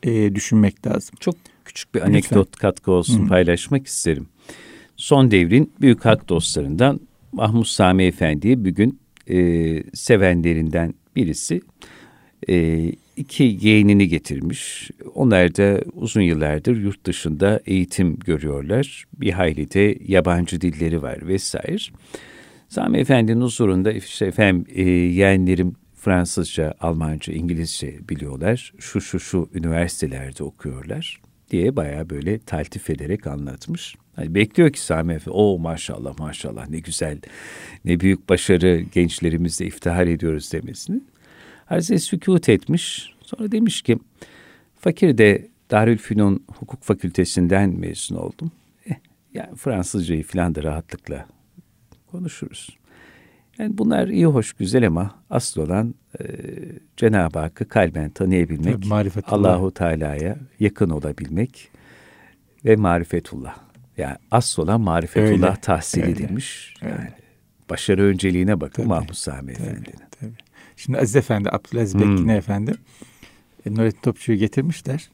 e, 0.03 0.36
düşünmek 0.36 0.88
lazım. 0.88 1.15
Çok 1.19 1.36
küçük 1.65 1.95
bir 1.95 2.01
anekdot 2.01 2.47
Lütfen. 2.47 2.60
katkı 2.60 2.91
olsun 2.91 3.23
Hı. 3.23 3.27
paylaşmak 3.27 3.88
isterim. 3.88 4.27
Son 4.95 5.32
devrin 5.32 5.71
büyük 5.82 6.06
hak 6.06 6.30
dostlarından 6.30 6.99
Mahmut 7.38 7.67
Sami 7.67 8.04
Efendi'ye 8.04 8.65
bir 8.65 8.69
gün 8.71 9.00
e, 9.30 9.38
sevenlerinden 9.93 10.93
birisi 11.15 11.62
e, 12.50 12.88
iki 13.17 13.58
yeğenini 13.62 14.08
getirmiş. 14.08 14.91
Onlar 15.15 15.56
da 15.56 15.82
uzun 15.93 16.21
yıllardır 16.21 16.78
yurt 16.78 17.06
dışında 17.06 17.62
eğitim 17.65 18.19
görüyorlar. 18.19 19.06
Bir 19.13 19.32
hayli 19.32 19.71
de 19.71 19.97
yabancı 20.08 20.62
dilleri 20.62 21.02
var 21.02 21.28
vesaire. 21.28 21.84
Sami 22.69 22.97
Efendi'nin 22.97 23.41
huzurunda 23.41 23.91
işte 23.91 24.26
efendim 24.26 24.65
e, 24.76 24.84
yeğenlerim 24.89 25.76
Fransızca, 25.95 26.73
Almanca, 26.80 27.34
İngilizce 27.34 28.10
biliyorlar. 28.10 28.73
Şu 28.80 29.02
şu 29.02 29.19
şu 29.19 29.50
üniversitelerde 29.54 30.43
okuyorlar 30.43 31.26
diye 31.49 31.75
baya 31.75 32.10
böyle 32.10 32.39
taltif 32.39 32.89
ederek 32.89 33.27
anlatmış. 33.27 33.95
Hani 34.15 34.36
bekliyor 34.36 34.71
ki 34.71 34.81
Sami 34.81 35.13
Efendi, 35.13 35.38
o 35.38 35.60
maşallah 35.60 36.19
maşallah 36.19 36.69
ne 36.69 36.79
güzel, 36.79 37.19
ne 37.86 37.99
büyük 37.99 38.29
başarı 38.29 38.79
gençlerimizle 38.93 39.65
iftihar 39.65 40.07
ediyoruz 40.07 40.53
demesini. 40.53 41.01
Hazreti 41.65 42.01
sükut 42.01 42.49
etmiş. 42.49 43.13
Sonra 43.21 43.51
demiş 43.51 43.81
ki, 43.81 43.97
fakir 44.79 45.17
de 45.17 45.47
Darülfünun 45.71 46.43
Hukuk 46.60 46.83
Fakültesinden 46.83 47.79
mezun 47.79 48.15
oldum. 48.15 48.51
Eh, 48.86 48.95
yani 49.33 49.55
Fransızcayı 49.55 50.23
falan 50.23 50.55
da 50.55 50.63
rahatlıkla 50.63 51.25
konuşuruz. 52.07 52.77
Yani 53.59 53.77
bunlar 53.77 54.07
iyi 54.07 54.25
hoş 54.25 54.53
güzel 54.53 54.87
ama 54.87 55.15
asıl 55.29 55.61
olan 55.61 55.95
e, 56.19 56.23
Cenab-ı 56.97 57.39
Hakk'ı 57.39 57.67
kalben 57.67 58.09
tanıyabilmek, 58.09 58.91
Allahu 59.27 59.73
Teala'ya 59.73 60.37
yakın 60.59 60.89
olabilmek 60.89 61.69
ve 62.65 62.75
marifetullah. 62.75 63.57
Yani 63.97 64.15
asıl 64.31 64.63
olan 64.63 64.81
marifetullah 64.81 65.49
öyle, 65.49 65.61
tahsili 65.61 66.05
öyle, 66.05 66.27
demiş. 66.27 66.73
Öyle. 66.81 66.93
Yani 66.93 67.09
başarı 67.69 68.03
önceliğine 68.03 68.61
bakın 68.61 68.83
tabii, 68.83 68.87
Mahmut 68.87 69.17
Sami 69.17 69.51
Efendi'nin. 69.51 70.35
Şimdi 70.75 70.97
Aziz 70.99 71.15
Efendi, 71.15 71.49
Abdülaziz 71.49 71.93
hmm. 71.93 72.15
Bekine 72.15 72.35
Efendi 72.35 72.73
e, 73.65 73.75
Nurettin 73.75 74.01
Topçu'yu 74.01 74.37
getirmişler. 74.37 75.09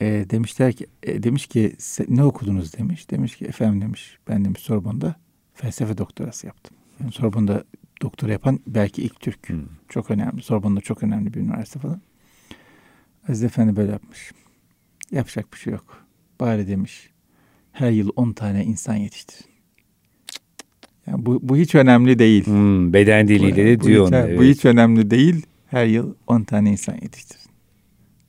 E, 0.00 0.06
demişler 0.30 0.72
ki, 0.72 0.86
e, 1.02 1.22
demiş 1.22 1.46
ki 1.46 1.76
ne 2.08 2.24
okudunuz 2.24 2.78
demiş. 2.78 3.10
Demiş 3.10 3.36
ki 3.36 3.44
efendim 3.44 3.80
demiş 3.80 4.18
ben 4.28 4.44
demiş 4.44 4.60
Sorbon'da 4.60 5.14
felsefe 5.54 5.98
doktorası 5.98 6.46
yaptım. 6.46 6.76
Yani 7.00 7.12
Sorbon'da 7.12 7.64
doktora 8.02 8.32
yapan 8.32 8.60
belki 8.66 9.02
ilk 9.02 9.20
Türk. 9.20 9.48
Hmm. 9.48 9.62
Çok 9.88 10.10
önemli. 10.10 10.42
Sorbon'da 10.42 10.80
çok 10.80 11.02
önemli 11.02 11.34
bir 11.34 11.40
üniversite 11.40 11.78
falan. 11.78 12.00
Aziz 13.28 13.44
Efendi 13.44 13.76
böyle 13.76 13.92
yapmış. 13.92 14.32
Yapacak 15.10 15.52
bir 15.52 15.58
şey 15.58 15.72
yok. 15.72 16.06
Bari 16.40 16.68
demiş 16.68 17.14
her 17.74 17.90
yıl 17.90 18.10
10 18.16 18.32
tane 18.32 18.64
insan 18.64 18.94
yetiştirin. 18.94 19.44
Yani 21.06 21.26
bu, 21.26 21.40
bu 21.42 21.56
hiç 21.56 21.74
önemli 21.74 22.18
değil. 22.18 22.46
Hmm, 22.46 22.92
beden 22.92 23.28
diliyle 23.28 23.64
de 23.64 23.80
diyor 23.80 24.08
onu. 24.08 24.16
Evet. 24.16 24.38
Bu 24.38 24.42
hiç 24.44 24.64
önemli 24.64 25.10
değil. 25.10 25.46
Her 25.66 25.86
yıl 25.86 26.14
10 26.26 26.42
tane 26.42 26.70
insan 26.70 26.94
yetiştirin. 27.02 27.44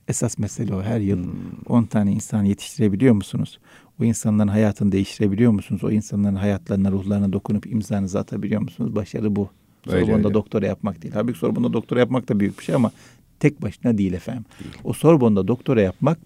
Esas 0.08 0.38
mesele 0.38 0.74
o. 0.74 0.82
Her 0.82 1.00
yıl 1.00 1.28
10 1.66 1.80
hmm. 1.80 1.86
tane 1.86 2.12
insan 2.12 2.44
yetiştirebiliyor 2.44 3.14
musunuz? 3.14 3.58
O 4.00 4.04
insanların 4.04 4.48
hayatını 4.48 4.92
değiştirebiliyor 4.92 5.52
musunuz? 5.52 5.84
O 5.84 5.90
insanların 5.90 6.36
hayatlarına, 6.36 6.92
ruhlarına 6.92 7.32
dokunup 7.32 7.66
imzanızı 7.66 8.18
atabiliyor 8.18 8.60
musunuz? 8.60 8.94
Başarı 8.94 9.36
bu. 9.36 9.50
Sorbon'da 9.86 10.34
doktora 10.34 10.66
yapmak 10.66 11.02
değil. 11.02 11.14
Tabii 11.14 11.32
ki 11.32 11.38
Sorbon'da 11.38 11.72
doktora 11.72 12.00
yapmak 12.00 12.28
da 12.28 12.40
büyük 12.40 12.58
bir 12.58 12.64
şey 12.64 12.74
ama 12.74 12.92
tek 13.40 13.62
başına 13.62 13.98
değil 13.98 14.12
efendim. 14.12 14.44
Değil. 14.64 14.74
O 14.84 14.92
Sorbon'da 14.92 15.48
doktora 15.48 15.80
yapmak 15.80 16.18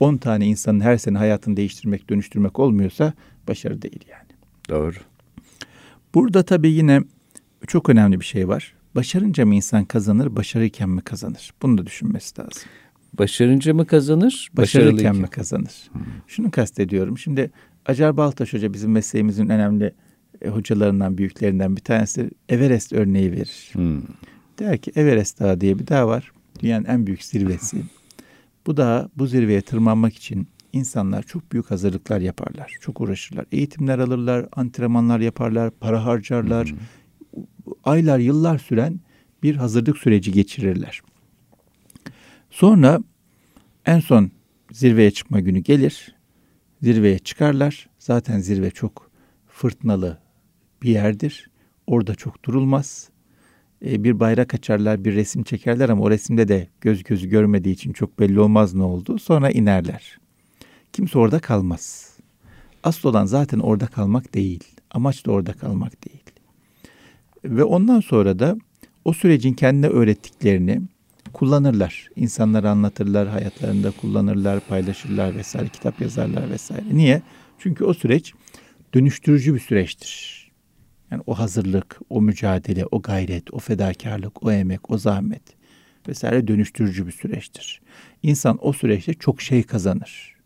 10 0.00 0.16
tane 0.16 0.46
insanın 0.46 0.80
her 0.80 0.96
sene 0.96 1.18
hayatını 1.18 1.56
değiştirmek, 1.56 2.10
dönüştürmek 2.10 2.58
olmuyorsa 2.58 3.12
başarı 3.48 3.82
değil 3.82 4.04
yani. 4.10 4.28
Doğru. 4.68 4.96
Burada 6.14 6.42
tabii 6.42 6.70
yine 6.70 7.00
çok 7.66 7.88
önemli 7.88 8.20
bir 8.20 8.24
şey 8.24 8.48
var. 8.48 8.74
Başarınca 8.94 9.46
mı 9.46 9.54
insan 9.54 9.84
kazanır, 9.84 10.36
başarırken 10.36 10.88
mi 10.88 11.00
kazanır? 11.00 11.52
Bunu 11.62 11.78
da 11.78 11.86
düşünmesi 11.86 12.40
lazım. 12.40 12.62
Başarınca 13.18 13.74
mı 13.74 13.86
kazanır, 13.86 14.48
başarırken 14.52 15.16
mi 15.16 15.26
kazanır? 15.26 15.90
Hmm. 15.92 16.02
Şunu 16.26 16.50
kastediyorum. 16.50 17.18
Şimdi 17.18 17.50
Acar 17.86 18.16
Baltaş 18.16 18.52
Hoca 18.52 18.72
bizim 18.72 18.92
mesleğimizin 18.92 19.48
önemli 19.48 19.94
e, 20.42 20.48
hocalarından, 20.48 21.18
büyüklerinden 21.18 21.76
bir 21.76 21.80
tanesi 21.80 22.30
Everest 22.48 22.92
örneği 22.92 23.32
verir. 23.32 23.70
Hmm. 23.72 24.02
Der 24.58 24.78
ki 24.78 24.92
Everest 24.94 25.40
Dağı 25.40 25.60
diye 25.60 25.78
bir 25.78 25.86
dağ 25.86 26.08
var. 26.08 26.32
Dünyanın 26.62 26.84
en 26.84 27.06
büyük 27.06 27.24
zirvesi. 27.24 27.82
Bu 28.66 28.76
da 28.76 29.10
bu 29.16 29.26
zirveye 29.26 29.60
tırmanmak 29.60 30.16
için 30.16 30.48
insanlar 30.72 31.22
çok 31.22 31.52
büyük 31.52 31.70
hazırlıklar 31.70 32.20
yaparlar. 32.20 32.76
Çok 32.80 33.00
uğraşırlar. 33.00 33.46
Eğitimler 33.52 33.98
alırlar, 33.98 34.46
antrenmanlar 34.52 35.20
yaparlar, 35.20 35.70
para 35.70 36.04
harcarlar. 36.04 36.68
Hı. 36.68 37.42
Aylar, 37.84 38.18
yıllar 38.18 38.58
süren 38.58 39.00
bir 39.42 39.56
hazırlık 39.56 39.98
süreci 39.98 40.32
geçirirler. 40.32 41.00
Sonra 42.50 43.00
en 43.86 44.00
son 44.00 44.30
zirveye 44.72 45.10
çıkma 45.10 45.40
günü 45.40 45.58
gelir. 45.58 46.14
Zirveye 46.82 47.18
çıkarlar. 47.18 47.88
Zaten 47.98 48.38
zirve 48.38 48.70
çok 48.70 49.10
fırtınalı 49.48 50.18
bir 50.82 50.90
yerdir. 50.90 51.50
Orada 51.86 52.14
çok 52.14 52.44
durulmaz. 52.44 53.10
E, 53.86 54.04
bir 54.04 54.20
bayrak 54.20 54.54
açarlar, 54.54 55.04
bir 55.04 55.14
resim 55.14 55.42
çekerler 55.42 55.88
ama 55.88 56.02
o 56.02 56.10
resimde 56.10 56.48
de 56.48 56.68
göz 56.80 57.02
gözü 57.02 57.28
görmediği 57.28 57.74
için 57.74 57.92
çok 57.92 58.18
belli 58.20 58.40
olmaz 58.40 58.74
ne 58.74 58.82
oldu. 58.82 59.18
Sonra 59.18 59.50
inerler. 59.50 60.18
Kimse 60.92 61.18
orada 61.18 61.38
kalmaz. 61.38 62.16
Asıl 62.82 63.08
olan 63.08 63.26
zaten 63.26 63.58
orada 63.58 63.86
kalmak 63.86 64.34
değil. 64.34 64.64
Amaç 64.90 65.26
da 65.26 65.32
orada 65.32 65.52
kalmak 65.52 66.08
değil. 66.08 66.22
Ve 67.44 67.64
ondan 67.64 68.00
sonra 68.00 68.38
da 68.38 68.56
o 69.04 69.12
sürecin 69.12 69.54
kendine 69.54 69.86
öğrettiklerini 69.86 70.82
kullanırlar. 71.32 72.08
İnsanlara 72.16 72.70
anlatırlar, 72.70 73.28
hayatlarında 73.28 73.90
kullanırlar, 73.90 74.60
paylaşırlar 74.60 75.36
vesaire, 75.36 75.68
kitap 75.68 76.00
yazarlar 76.00 76.50
vesaire. 76.50 76.84
Niye? 76.92 77.22
Çünkü 77.58 77.84
o 77.84 77.94
süreç 77.94 78.34
dönüştürücü 78.94 79.54
bir 79.54 79.60
süreçtir. 79.60 80.40
Yani 81.10 81.22
o 81.26 81.38
hazırlık, 81.38 82.00
o 82.10 82.22
mücadele, 82.22 82.86
o 82.90 83.02
gayret, 83.02 83.54
o 83.54 83.58
fedakarlık, 83.58 84.46
o 84.46 84.52
emek, 84.52 84.90
o 84.90 84.98
zahmet 84.98 85.42
vesaire 86.08 86.48
dönüştürücü 86.48 87.06
bir 87.06 87.12
süreçtir. 87.12 87.80
İnsan 88.22 88.58
o 88.60 88.72
süreçte 88.72 89.14
çok 89.14 89.42
şey 89.42 89.62
kazanır. 89.62 90.36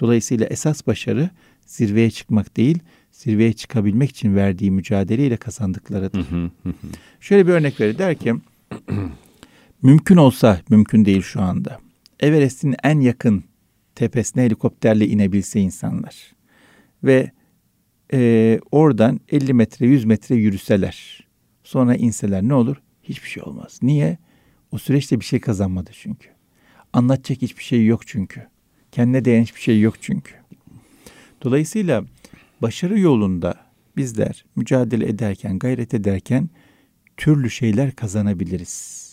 Dolayısıyla 0.00 0.46
esas 0.46 0.86
başarı 0.86 1.30
zirveye 1.66 2.10
çıkmak 2.10 2.56
değil, 2.56 2.78
zirveye 3.12 3.52
çıkabilmek 3.52 4.10
için 4.10 4.36
verdiği 4.36 4.70
mücadeleyle 4.70 5.36
kazandıklarıdır. 5.36 6.26
Şöyle 7.20 7.46
bir 7.46 7.52
örnek 7.52 7.80
verir 7.80 7.98
der 7.98 8.14
ki, 8.14 8.34
mümkün 9.82 10.16
olsa, 10.16 10.60
mümkün 10.70 11.04
değil 11.04 11.22
şu 11.22 11.42
anda. 11.42 11.78
Everest'in 12.20 12.74
en 12.82 13.00
yakın 13.00 13.44
tepesine 13.94 14.42
helikopterle 14.42 15.06
inebilse 15.06 15.60
insanlar 15.60 16.32
ve 17.04 17.30
e, 18.12 18.60
oradan 18.70 19.20
50 19.28 19.54
metre 19.54 19.86
100 19.86 20.04
metre 20.04 20.34
yürüseler 20.34 21.26
sonra 21.64 21.94
inseler 21.94 22.42
ne 22.42 22.54
olur? 22.54 22.76
Hiçbir 23.02 23.28
şey 23.28 23.42
olmaz. 23.42 23.78
Niye? 23.82 24.18
O 24.72 24.78
süreçte 24.78 25.20
bir 25.20 25.24
şey 25.24 25.40
kazanmadı 25.40 25.90
çünkü. 25.92 26.28
Anlatacak 26.92 27.42
hiçbir 27.42 27.62
şey 27.64 27.86
yok 27.86 28.06
çünkü. 28.06 28.46
Kendine 28.92 29.24
değen 29.24 29.42
hiçbir 29.42 29.60
şey 29.60 29.80
yok 29.80 29.94
çünkü. 30.00 30.34
Dolayısıyla 31.42 32.04
başarı 32.62 32.98
yolunda 32.98 33.54
bizler 33.96 34.44
mücadele 34.56 35.08
ederken, 35.08 35.58
gayret 35.58 35.94
ederken 35.94 36.50
türlü 37.16 37.50
şeyler 37.50 37.92
kazanabiliriz. 37.92 39.05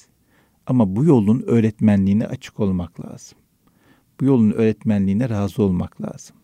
Ama 0.67 0.95
bu 0.95 1.05
yolun 1.05 1.43
öğretmenliğine 1.47 2.25
açık 2.27 2.59
olmak 2.59 3.05
lazım. 3.05 3.37
Bu 4.19 4.25
yolun 4.25 4.51
öğretmenliğine 4.51 5.29
razı 5.29 5.63
olmak 5.63 6.01
lazım. 6.01 6.35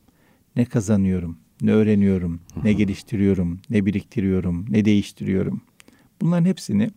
Ne 0.55 0.65
kazanıyorum, 0.65 1.37
ne 1.61 1.71
öğreniyorum, 1.71 2.39
ne 2.63 2.73
geliştiriyorum, 2.73 3.59
ne 3.69 3.85
biriktiriyorum, 3.85 4.65
ne 4.69 4.85
değiştiriyorum. 4.85 5.61
Bunların 6.21 6.45
hepsini 6.45 6.89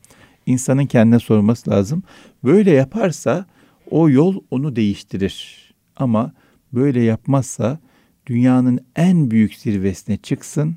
insanın 0.46 0.87
kendine 0.87 1.18
sorması 1.18 1.70
lazım. 1.70 2.02
Böyle 2.44 2.70
yaparsa 2.70 3.46
o 3.90 4.11
yol 4.11 4.40
onu 4.50 4.76
değiştirir. 4.76 5.58
Ama 5.96 6.32
böyle 6.72 7.02
yapmazsa 7.02 7.80
dünyanın 8.26 8.80
en 8.96 9.30
büyük 9.30 9.54
zirvesine 9.54 10.16
çıksın, 10.16 10.76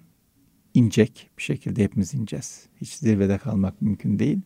inecek 0.73 1.29
bir 1.37 1.43
şekilde 1.43 1.83
hepimiz 1.83 2.13
ineceğiz. 2.13 2.65
Hiç 2.81 2.93
zirvede 2.93 3.37
kalmak 3.37 3.81
mümkün 3.81 4.19
değil. 4.19 4.41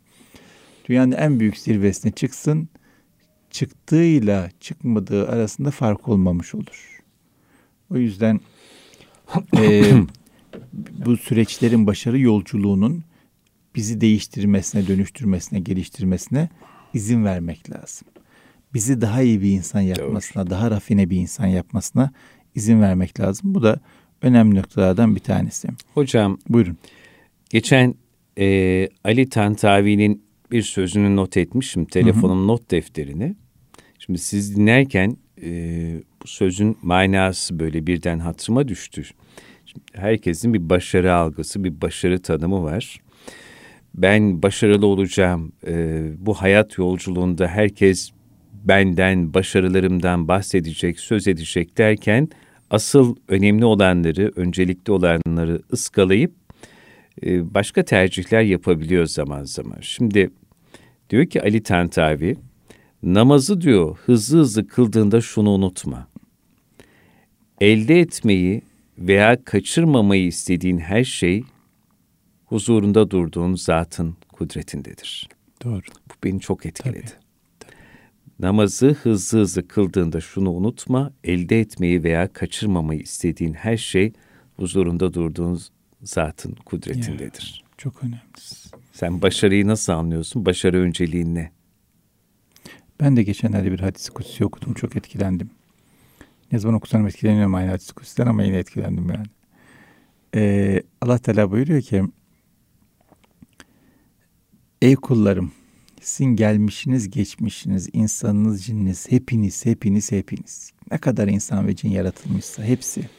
Dünyanın 0.89 1.11
en 1.11 1.39
büyük 1.39 1.57
zirvesine 1.57 2.11
çıksın, 2.11 2.69
çıktığıyla 3.49 4.49
çıkmadığı 4.59 5.29
arasında 5.29 5.71
fark 5.71 6.07
olmamış 6.07 6.55
olur. 6.55 7.01
O 7.91 7.97
yüzden 7.97 8.39
e, 9.57 9.83
bu 11.05 11.17
süreçlerin 11.17 11.87
başarı 11.87 12.19
yolculuğunun 12.19 13.03
bizi 13.75 14.01
değiştirmesine, 14.01 14.87
dönüştürmesine, 14.87 15.59
geliştirmesine 15.59 16.49
izin 16.93 17.25
vermek 17.25 17.71
lazım. 17.71 18.07
Bizi 18.73 19.01
daha 19.01 19.21
iyi 19.21 19.41
bir 19.41 19.51
insan 19.51 19.81
yapmasına, 19.81 20.43
Doğru. 20.43 20.49
daha 20.49 20.71
rafine 20.71 21.09
bir 21.09 21.17
insan 21.17 21.47
yapmasına 21.47 22.11
izin 22.55 22.81
vermek 22.81 23.19
lazım. 23.19 23.55
Bu 23.55 23.63
da 23.63 23.79
önemli 24.21 24.59
noktalardan 24.59 25.15
bir 25.15 25.19
tanesi. 25.19 25.67
Hocam, 25.93 26.37
buyurun. 26.49 26.77
Geçen 27.49 27.95
e, 28.37 28.87
Ali 29.03 29.29
Tantavi'nin 29.29 30.28
bir 30.51 30.61
sözünü 30.61 31.15
not 31.15 31.37
etmişim 31.37 31.85
telefonum 31.85 32.39
hı 32.39 32.43
hı. 32.43 32.47
not 32.47 32.71
defterini. 32.71 33.35
Şimdi 33.99 34.19
siz 34.19 34.55
dinlerken 34.55 35.17
e, 35.43 35.51
bu 36.23 36.27
sözün 36.27 36.77
manası 36.81 37.59
böyle 37.59 37.87
birden 37.87 38.19
hatırıma 38.19 38.67
düştü. 38.67 39.03
Şimdi 39.65 39.85
herkesin 39.93 40.53
bir 40.53 40.69
başarı 40.69 41.13
algısı, 41.13 41.63
bir 41.63 41.81
başarı 41.81 42.21
tanımı 42.21 42.63
var. 42.63 42.99
Ben 43.95 44.43
başarılı 44.43 44.85
olacağım. 44.85 45.51
E, 45.67 46.03
bu 46.17 46.33
hayat 46.33 46.77
yolculuğunda 46.77 47.47
herkes 47.47 48.11
benden, 48.63 49.33
başarılarımdan 49.33 50.27
bahsedecek, 50.27 50.99
söz 50.99 51.27
edecek 51.27 51.77
derken 51.77 52.29
asıl 52.69 53.15
önemli 53.27 53.65
olanları, 53.65 54.31
öncelikli 54.35 54.91
olanları 54.91 55.61
ıskalayıp 55.73 56.31
e, 57.25 57.53
başka 57.53 57.83
tercihler 57.83 58.41
yapabiliyor 58.41 59.05
zaman 59.05 59.43
zaman. 59.43 59.77
Şimdi 59.81 60.29
diyor 61.09 61.25
ki 61.25 61.41
Ali 61.41 61.63
Tantavi, 61.63 62.37
namazı 63.03 63.61
diyor 63.61 63.97
hızlı 64.05 64.39
hızlı 64.39 64.67
kıldığında 64.67 65.21
şunu 65.21 65.49
unutma. 65.49 66.07
Elde 67.61 67.99
etmeyi 67.99 68.61
veya 68.97 69.43
kaçırmamayı 69.43 70.25
istediğin 70.25 70.77
her 70.77 71.03
şey 71.03 71.43
huzurunda 72.45 73.11
durduğun 73.11 73.55
zatın 73.55 74.15
kudretindedir. 74.31 75.29
Doğru. 75.63 75.81
Bu 76.09 76.13
beni 76.23 76.39
çok 76.39 76.65
etkiledi. 76.65 77.05
Tabii. 77.05 77.29
Namazı 78.39 78.87
hızlı 78.87 79.39
hızlı 79.39 79.67
kıldığında 79.67 80.21
şunu 80.21 80.51
unutma, 80.51 81.13
elde 81.23 81.59
etmeyi 81.59 82.03
veya 82.03 82.33
kaçırmamayı 82.33 82.99
istediğin 82.99 83.53
her 83.53 83.77
şey 83.77 84.13
huzurunda 84.55 85.13
durduğun 85.13 85.61
zatın 86.01 86.55
kudretindedir. 86.65 87.63
Çok 87.79 88.03
önemli. 88.03 88.19
Sen 88.91 89.21
başarıyı 89.21 89.67
nasıl 89.67 89.93
anlıyorsun? 89.93 90.45
Başarı 90.45 90.77
önceliğin 90.79 91.35
ne? 91.35 91.51
Ben 92.99 93.17
de 93.17 93.23
geçenlerde 93.23 93.71
bir 93.71 93.79
hadis 93.79 94.09
kutsi 94.09 94.45
okudum. 94.45 94.73
Çok 94.73 94.95
etkilendim. 94.95 95.49
Ne 96.51 96.59
zaman 96.59 96.75
okusam 96.77 97.07
etkileniyorum 97.07 97.55
aynı 97.55 97.69
hadis 97.69 97.91
kutsiden 97.91 98.27
ama 98.27 98.43
yine 98.43 98.57
etkilendim 98.57 99.09
yani. 99.09 99.27
Ee, 100.35 100.83
Allah 101.01 101.17
Teala 101.17 101.51
buyuruyor 101.51 101.81
ki 101.81 102.03
Ey 104.81 104.95
kullarım 104.95 105.51
sizin 106.01 106.35
gelmişiniz 106.35 107.09
geçmişiniz, 107.09 107.89
insanınız, 107.93 108.63
cininiz, 108.65 109.11
hepiniz, 109.11 109.65
hepiniz, 109.65 110.11
hepiniz. 110.11 110.71
Ne 110.91 110.97
kadar 110.97 111.27
insan 111.27 111.67
ve 111.67 111.75
cin 111.75 111.89
yaratılmışsa 111.89 112.63
hepsi. 112.63 113.09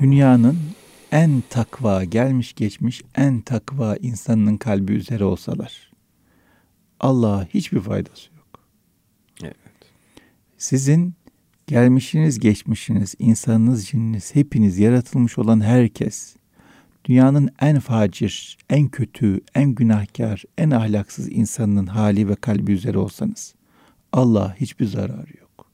Dünyanın 0.00 0.58
en 1.14 1.42
takva, 1.50 2.04
gelmiş 2.04 2.54
geçmiş 2.54 3.02
en 3.14 3.40
takva 3.40 3.96
insanının 3.96 4.56
kalbi 4.56 4.92
üzere 4.92 5.24
olsalar. 5.24 5.92
Allah'a 7.00 7.44
hiçbir 7.44 7.80
faydası 7.80 8.30
yok. 8.36 8.60
Evet. 9.42 9.56
Sizin 10.58 11.14
gelmişiniz, 11.66 12.38
geçmişiniz, 12.38 13.14
insanınız, 13.18 13.86
cininiz, 13.86 14.34
hepiniz 14.34 14.78
yaratılmış 14.78 15.38
olan 15.38 15.60
herkes 15.60 16.36
dünyanın 17.04 17.50
en 17.60 17.80
facir, 17.80 18.58
en 18.70 18.88
kötü, 18.88 19.40
en 19.54 19.74
günahkar, 19.74 20.44
en 20.58 20.70
ahlaksız 20.70 21.32
insanının 21.32 21.86
hali 21.86 22.28
ve 22.28 22.34
kalbi 22.34 22.72
üzere 22.72 22.98
olsanız 22.98 23.54
Allah 24.12 24.56
hiçbir 24.60 24.86
zararı 24.86 25.38
yok. 25.40 25.70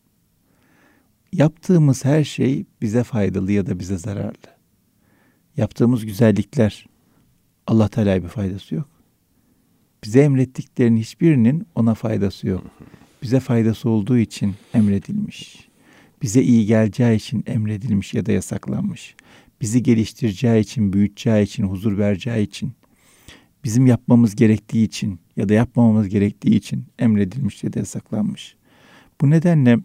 Yaptığımız 1.33 2.05
her 2.05 2.24
şey 2.24 2.64
bize 2.83 3.05
faydalı 3.05 3.53
ya 3.53 3.66
da 3.66 3.79
bize 3.79 3.98
zararlı. 3.98 4.60
Yaptığımız 5.61 6.07
güzellikler 6.07 6.87
Allah 7.66 7.88
Teala 7.88 8.23
bir 8.23 8.29
faydası 8.29 8.75
yok. 8.75 8.88
Bize 10.05 10.20
emrettiklerinin 10.20 11.01
hiçbirinin 11.01 11.66
ona 11.75 11.94
faydası 11.94 12.49
yok. 12.49 12.64
Bize 13.23 13.40
faydası 13.40 13.90
olduğu 13.90 14.18
için 14.18 14.55
emredilmiş. 14.75 15.68
Bize 16.23 16.42
iyi 16.42 16.66
geleceği 16.66 17.16
için 17.16 17.44
emredilmiş 17.46 18.14
ya 18.14 18.27
da 18.27 18.33
yasaklanmış 18.33 19.14
bizi 19.61 19.83
geliştireceği 19.83 20.61
için, 20.61 20.92
büyüteceği 20.92 21.44
için, 21.44 21.64
huzur 21.64 21.99
vereceği 21.99 22.46
için, 22.46 22.73
bizim 23.64 23.87
yapmamız 23.87 24.37
gerektiği 24.37 24.85
için 24.85 25.20
ya 25.37 25.49
da 25.49 25.55
yapmamamız 25.55 26.09
gerektiği 26.09 26.57
için 26.57 26.85
emredilmiş 26.99 27.64
ya 27.64 27.73
da 27.73 27.79
yasaklanmış. 27.79 28.57
Bu 29.20 29.31
nedenle 29.31 29.79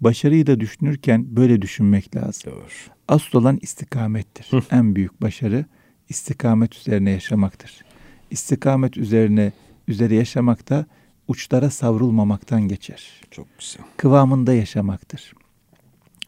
başarıyı 0.00 0.46
da 0.46 0.60
düşünürken 0.60 1.36
böyle 1.36 1.62
düşünmek 1.62 2.16
lazım. 2.16 2.52
Doğru. 2.52 2.97
Asıl 3.08 3.38
olan 3.38 3.58
istikamettir. 3.62 4.46
Hı. 4.50 4.62
En 4.70 4.94
büyük 4.94 5.22
başarı 5.22 5.64
istikamet 6.08 6.76
üzerine 6.76 7.10
yaşamaktır. 7.10 7.84
İstikamet 8.30 8.96
üzerine 8.96 9.52
üzere 9.88 10.14
yaşamak 10.14 10.70
da 10.70 10.86
uçlara 11.28 11.70
savrulmamaktan 11.70 12.68
geçer. 12.68 13.20
Çok 13.30 13.46
güzel. 13.58 13.86
Kıvamında 13.96 14.54
yaşamaktır. 14.54 15.32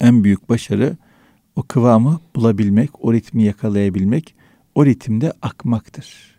En 0.01 0.25
büyük 0.25 0.49
başarı 0.49 0.97
o 1.57 1.63
kıvamı 1.63 2.21
bulabilmek, 2.37 3.05
o 3.05 3.13
ritmi 3.13 3.43
yakalayabilmek, 3.43 4.35
o 4.75 4.87
ritimde 4.87 5.33
akmaktır. 5.43 6.37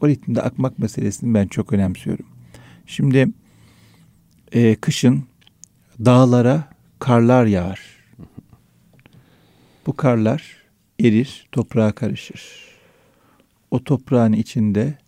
O 0.00 0.08
ritimde 0.08 0.42
akmak 0.42 0.78
meselesini 0.78 1.34
ben 1.34 1.46
çok 1.46 1.72
önemsiyorum. 1.72 2.26
Şimdi 2.86 3.28
e, 4.52 4.74
kışın 4.74 5.24
dağlara 6.04 6.68
karlar 6.98 7.46
yağar. 7.46 7.93
Bu 9.86 9.96
karlar 9.96 10.56
erir, 11.00 11.48
toprağa 11.52 11.92
karışır. 11.92 12.74
O 13.70 13.84
toprağın 13.84 14.32
içinde 14.32 14.98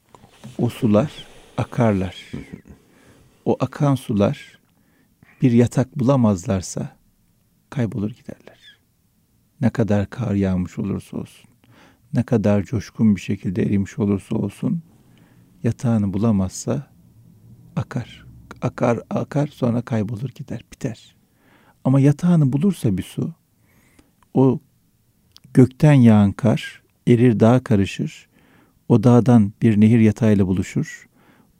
o 0.59 0.69
sular 0.69 1.13
akarlar. 1.57 2.33
O 3.45 3.57
akan 3.61 3.95
sular 3.95 4.59
bir 5.43 5.53
yatak 5.53 5.99
bulamazlarsa 5.99 6.97
kaybolur 7.71 8.11
giderler. 8.11 8.79
Ne 9.61 9.71
kadar 9.71 10.11
kar 10.11 10.35
yağmış 10.35 10.79
olursa 10.79 11.17
olsun, 11.17 11.51
ne 12.15 12.23
kadar 12.23 12.63
coşkun 12.63 13.17
bir 13.17 13.21
şekilde 13.21 13.63
erimiş 13.63 13.99
olursa 13.99 14.37
olsun, 14.37 14.83
yatağını 15.63 16.13
bulamazsa 16.13 16.87
akar. 17.77 18.27
Akar, 18.63 19.01
akar 19.11 19.47
sonra 19.47 19.83
kaybolur 19.83 20.29
gider, 20.29 20.65
biter. 20.73 21.17
Ama 21.85 22.01
yatağını 22.01 22.53
bulursa 22.53 22.99
bir 22.99 23.03
su, 23.03 23.35
o 24.35 24.61
gökten 25.55 25.93
yağan 25.93 26.33
kar 26.33 26.83
erir 27.09 27.41
dağa 27.41 27.65
karışır. 27.65 28.27
O 28.89 29.05
dağdan 29.05 29.53
bir 29.63 29.81
nehir 29.81 30.01
yatağıyla 30.01 30.47
buluşur. 30.47 31.09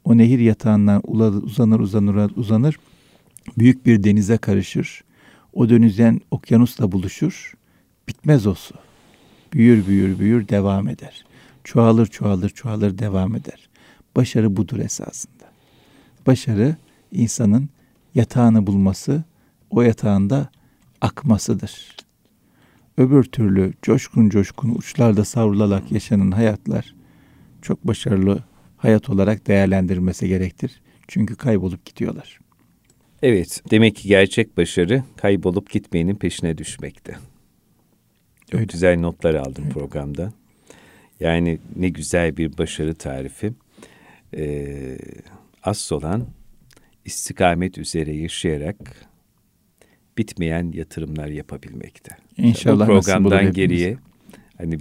O 0.03 0.17
nehir 0.17 0.39
yatağından 0.39 1.01
uzanır 1.43 1.79
uzanır 1.79 2.31
uzanır. 2.35 2.79
Büyük 3.57 3.85
bir 3.85 4.03
denize 4.03 4.37
karışır. 4.37 5.03
O 5.53 5.69
denizden 5.69 6.21
okyanusla 6.31 6.91
buluşur. 6.91 7.53
Bitmez 8.07 8.47
o 8.47 8.55
su. 8.55 8.75
Büyür 9.53 9.87
büyür 9.87 10.19
büyür 10.19 10.47
devam 10.47 10.87
eder. 10.87 11.25
Çoğalır 11.63 12.05
çoğalır 12.05 12.49
çoğalır 12.49 12.97
devam 12.97 13.35
eder. 13.35 13.69
Başarı 14.15 14.57
budur 14.57 14.79
esasında. 14.79 15.51
Başarı 16.27 16.75
insanın 17.11 17.69
yatağını 18.15 18.67
bulması, 18.67 19.23
o 19.69 19.81
yatağında 19.81 20.49
akmasıdır. 21.01 21.95
Öbür 22.97 23.23
türlü 23.23 23.73
coşkun 23.81 24.29
coşkun 24.29 24.75
uçlarda 24.75 25.25
savrularak 25.25 25.91
yaşanan 25.91 26.31
hayatlar 26.31 26.95
çok 27.61 27.87
başarılı 27.87 28.43
hayat 28.77 29.09
olarak 29.09 29.47
değerlendirilmesi 29.47 30.27
gerektir. 30.27 30.81
Çünkü 31.07 31.35
kaybolup 31.35 31.85
gidiyorlar. 31.85 32.39
Evet, 33.21 33.63
demek 33.71 33.95
ki 33.95 34.07
gerçek 34.07 34.57
başarı 34.57 35.03
kaybolup 35.17 35.69
gitmeyenin 35.69 36.15
peşine 36.15 36.57
düşmekte. 36.57 37.15
Öyle. 38.51 38.65
güzel 38.65 38.99
notlar 38.99 39.35
aldım 39.35 39.63
Öyle. 39.63 39.73
programda. 39.73 40.33
Yani 41.19 41.59
ne 41.75 41.89
güzel 41.89 42.37
bir 42.37 42.57
başarı 42.57 42.95
tarifi. 42.95 43.53
Ee, 44.35 44.97
asıl 45.63 45.95
olan 45.95 46.27
istikamet 47.05 47.77
üzere 47.77 48.15
yaşayarak 48.15 49.06
bitmeyen 50.17 50.71
yatırımlar 50.75 51.27
yapabilmekte. 51.27 52.15
İnşallah. 52.37 52.87
Bu 52.87 52.91
programdan 52.91 53.53
geriye 53.53 53.97
hani 54.57 54.77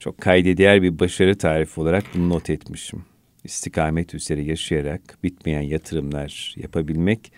çok 0.00 0.18
kayda 0.20 0.56
değer 0.56 0.82
bir 0.82 0.98
başarı 0.98 1.38
tarifi 1.38 1.80
olarak 1.80 2.04
bunu 2.14 2.28
not 2.28 2.50
etmişim. 2.50 3.02
İstikamet 3.44 4.14
üzere 4.14 4.42
yaşayarak 4.42 5.18
bitmeyen 5.24 5.60
yatırımlar 5.62 6.54
yapabilmek 6.56 7.32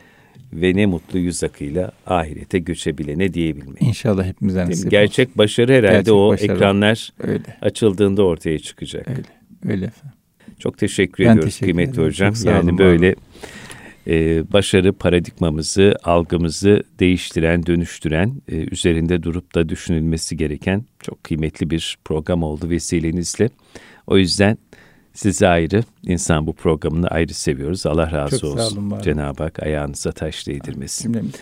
ve 0.53 0.77
ne 0.77 0.87
mutlu 0.87 1.19
yüz 1.19 1.45
akıyla 1.45 1.93
ahirete 2.07 2.59
göçebilene 2.59 3.35
diyebilmek. 3.35 3.83
İnşallah 3.83 4.27
hepimize 4.27 4.67
nasip 4.67 4.91
Gerçek 4.91 5.39
başarı 5.39 5.73
herhalde 5.73 5.95
Gerçek 5.97 6.15
o 6.15 6.29
başarı. 6.31 6.53
ekranlar 6.53 7.13
Öyle. 7.21 7.43
açıldığında 7.63 8.23
ortaya 8.25 8.59
çıkacak. 8.59 9.09
Öyle. 9.09 9.23
Öyle 9.75 9.87
efendim. 9.87 10.19
Çok 10.59 10.79
teşekkür 10.79 11.25
ben 11.25 11.31
ediyoruz 11.31 11.45
teşekkür 11.55 11.67
kıymetli 11.67 11.93
ederim. 11.93 12.07
hocam. 12.09 12.35
Yani 12.45 12.79
böyle 12.79 13.15
e, 14.11 14.45
başarı 14.53 14.93
paradigmamızı, 14.93 15.95
algımızı 16.05 16.83
değiştiren, 17.01 17.67
dönüştüren, 17.67 18.35
e, 18.49 18.57
üzerinde 18.57 19.23
durup 19.23 19.55
da 19.55 19.69
düşünülmesi 19.69 20.37
gereken 20.37 20.85
çok 21.03 21.25
kıymetli 21.25 21.71
bir 21.71 21.99
program 22.05 22.43
oldu 22.43 22.71
vesilenizle. 22.71 23.51
O 24.07 24.17
yüzden 24.17 24.59
sizi 25.13 25.49
ayrı, 25.49 25.83
insan 26.03 26.47
bu 26.47 26.53
programını 26.53 27.09
ayrı 27.09 27.35
seviyoruz. 27.35 27.87
Allah 27.87 28.13
razı 28.13 28.41
çok 28.41 28.55
olsun. 28.55 28.93
Cenab-ı 29.03 29.43
Hak 29.43 29.63
ayağınıza 29.63 30.13
taş 30.13 30.47
değdirmesin. 30.47 31.33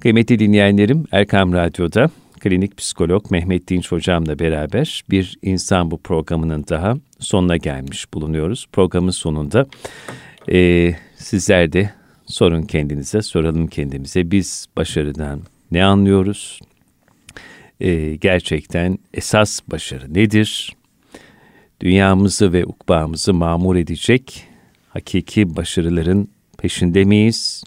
Kıymetli 0.00 0.38
dinleyenlerim, 0.38 1.04
Erkam 1.12 1.52
Radyo'da 1.52 2.10
klinik 2.40 2.76
psikolog 2.76 3.30
Mehmet 3.30 3.68
Dinç 3.68 3.92
hocamla 3.92 4.38
beraber 4.38 5.04
bir 5.10 5.38
insan 5.42 5.90
bu 5.90 5.98
programının 5.98 6.64
daha 6.68 6.94
sonuna 7.18 7.56
gelmiş 7.56 8.14
bulunuyoruz. 8.14 8.66
Programın 8.72 9.10
sonunda 9.10 9.66
e, 10.52 10.92
sizler 11.26 11.72
de 11.72 11.90
sorun 12.26 12.62
kendinize, 12.62 13.22
soralım 13.22 13.66
kendimize. 13.66 14.30
Biz 14.30 14.66
başarıdan 14.76 15.42
ne 15.70 15.84
anlıyoruz? 15.84 16.60
E, 17.80 18.16
gerçekten 18.16 18.98
esas 19.14 19.60
başarı 19.68 20.14
nedir? 20.14 20.76
Dünyamızı 21.80 22.52
ve 22.52 22.66
ukbağımızı 22.66 23.34
mamur 23.34 23.76
edecek 23.76 24.44
hakiki 24.88 25.56
başarıların 25.56 26.28
peşinde 26.58 27.04
miyiz? 27.04 27.64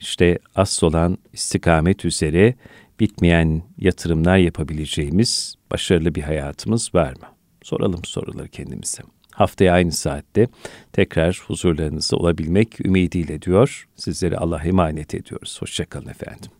İşte 0.00 0.38
asıl 0.54 0.86
olan 0.86 1.18
istikamet 1.32 2.04
üzere 2.04 2.54
bitmeyen 3.00 3.62
yatırımlar 3.78 4.36
yapabileceğimiz 4.36 5.54
başarılı 5.70 6.14
bir 6.14 6.22
hayatımız 6.22 6.94
var 6.94 7.10
mı? 7.10 7.26
Soralım 7.62 8.04
soruları 8.04 8.48
kendimize. 8.48 9.02
Haftaya 9.36 9.72
aynı 9.74 9.92
saatte 9.92 10.48
tekrar 10.92 11.42
huzurlarınızda 11.46 12.16
olabilmek 12.16 12.86
ümidiyle 12.86 13.42
diyor. 13.42 13.88
Sizleri 13.96 14.38
Allah'a 14.38 14.64
emanet 14.64 15.14
ediyoruz. 15.14 15.58
Hoşçakalın 15.60 16.08
efendim. 16.08 16.50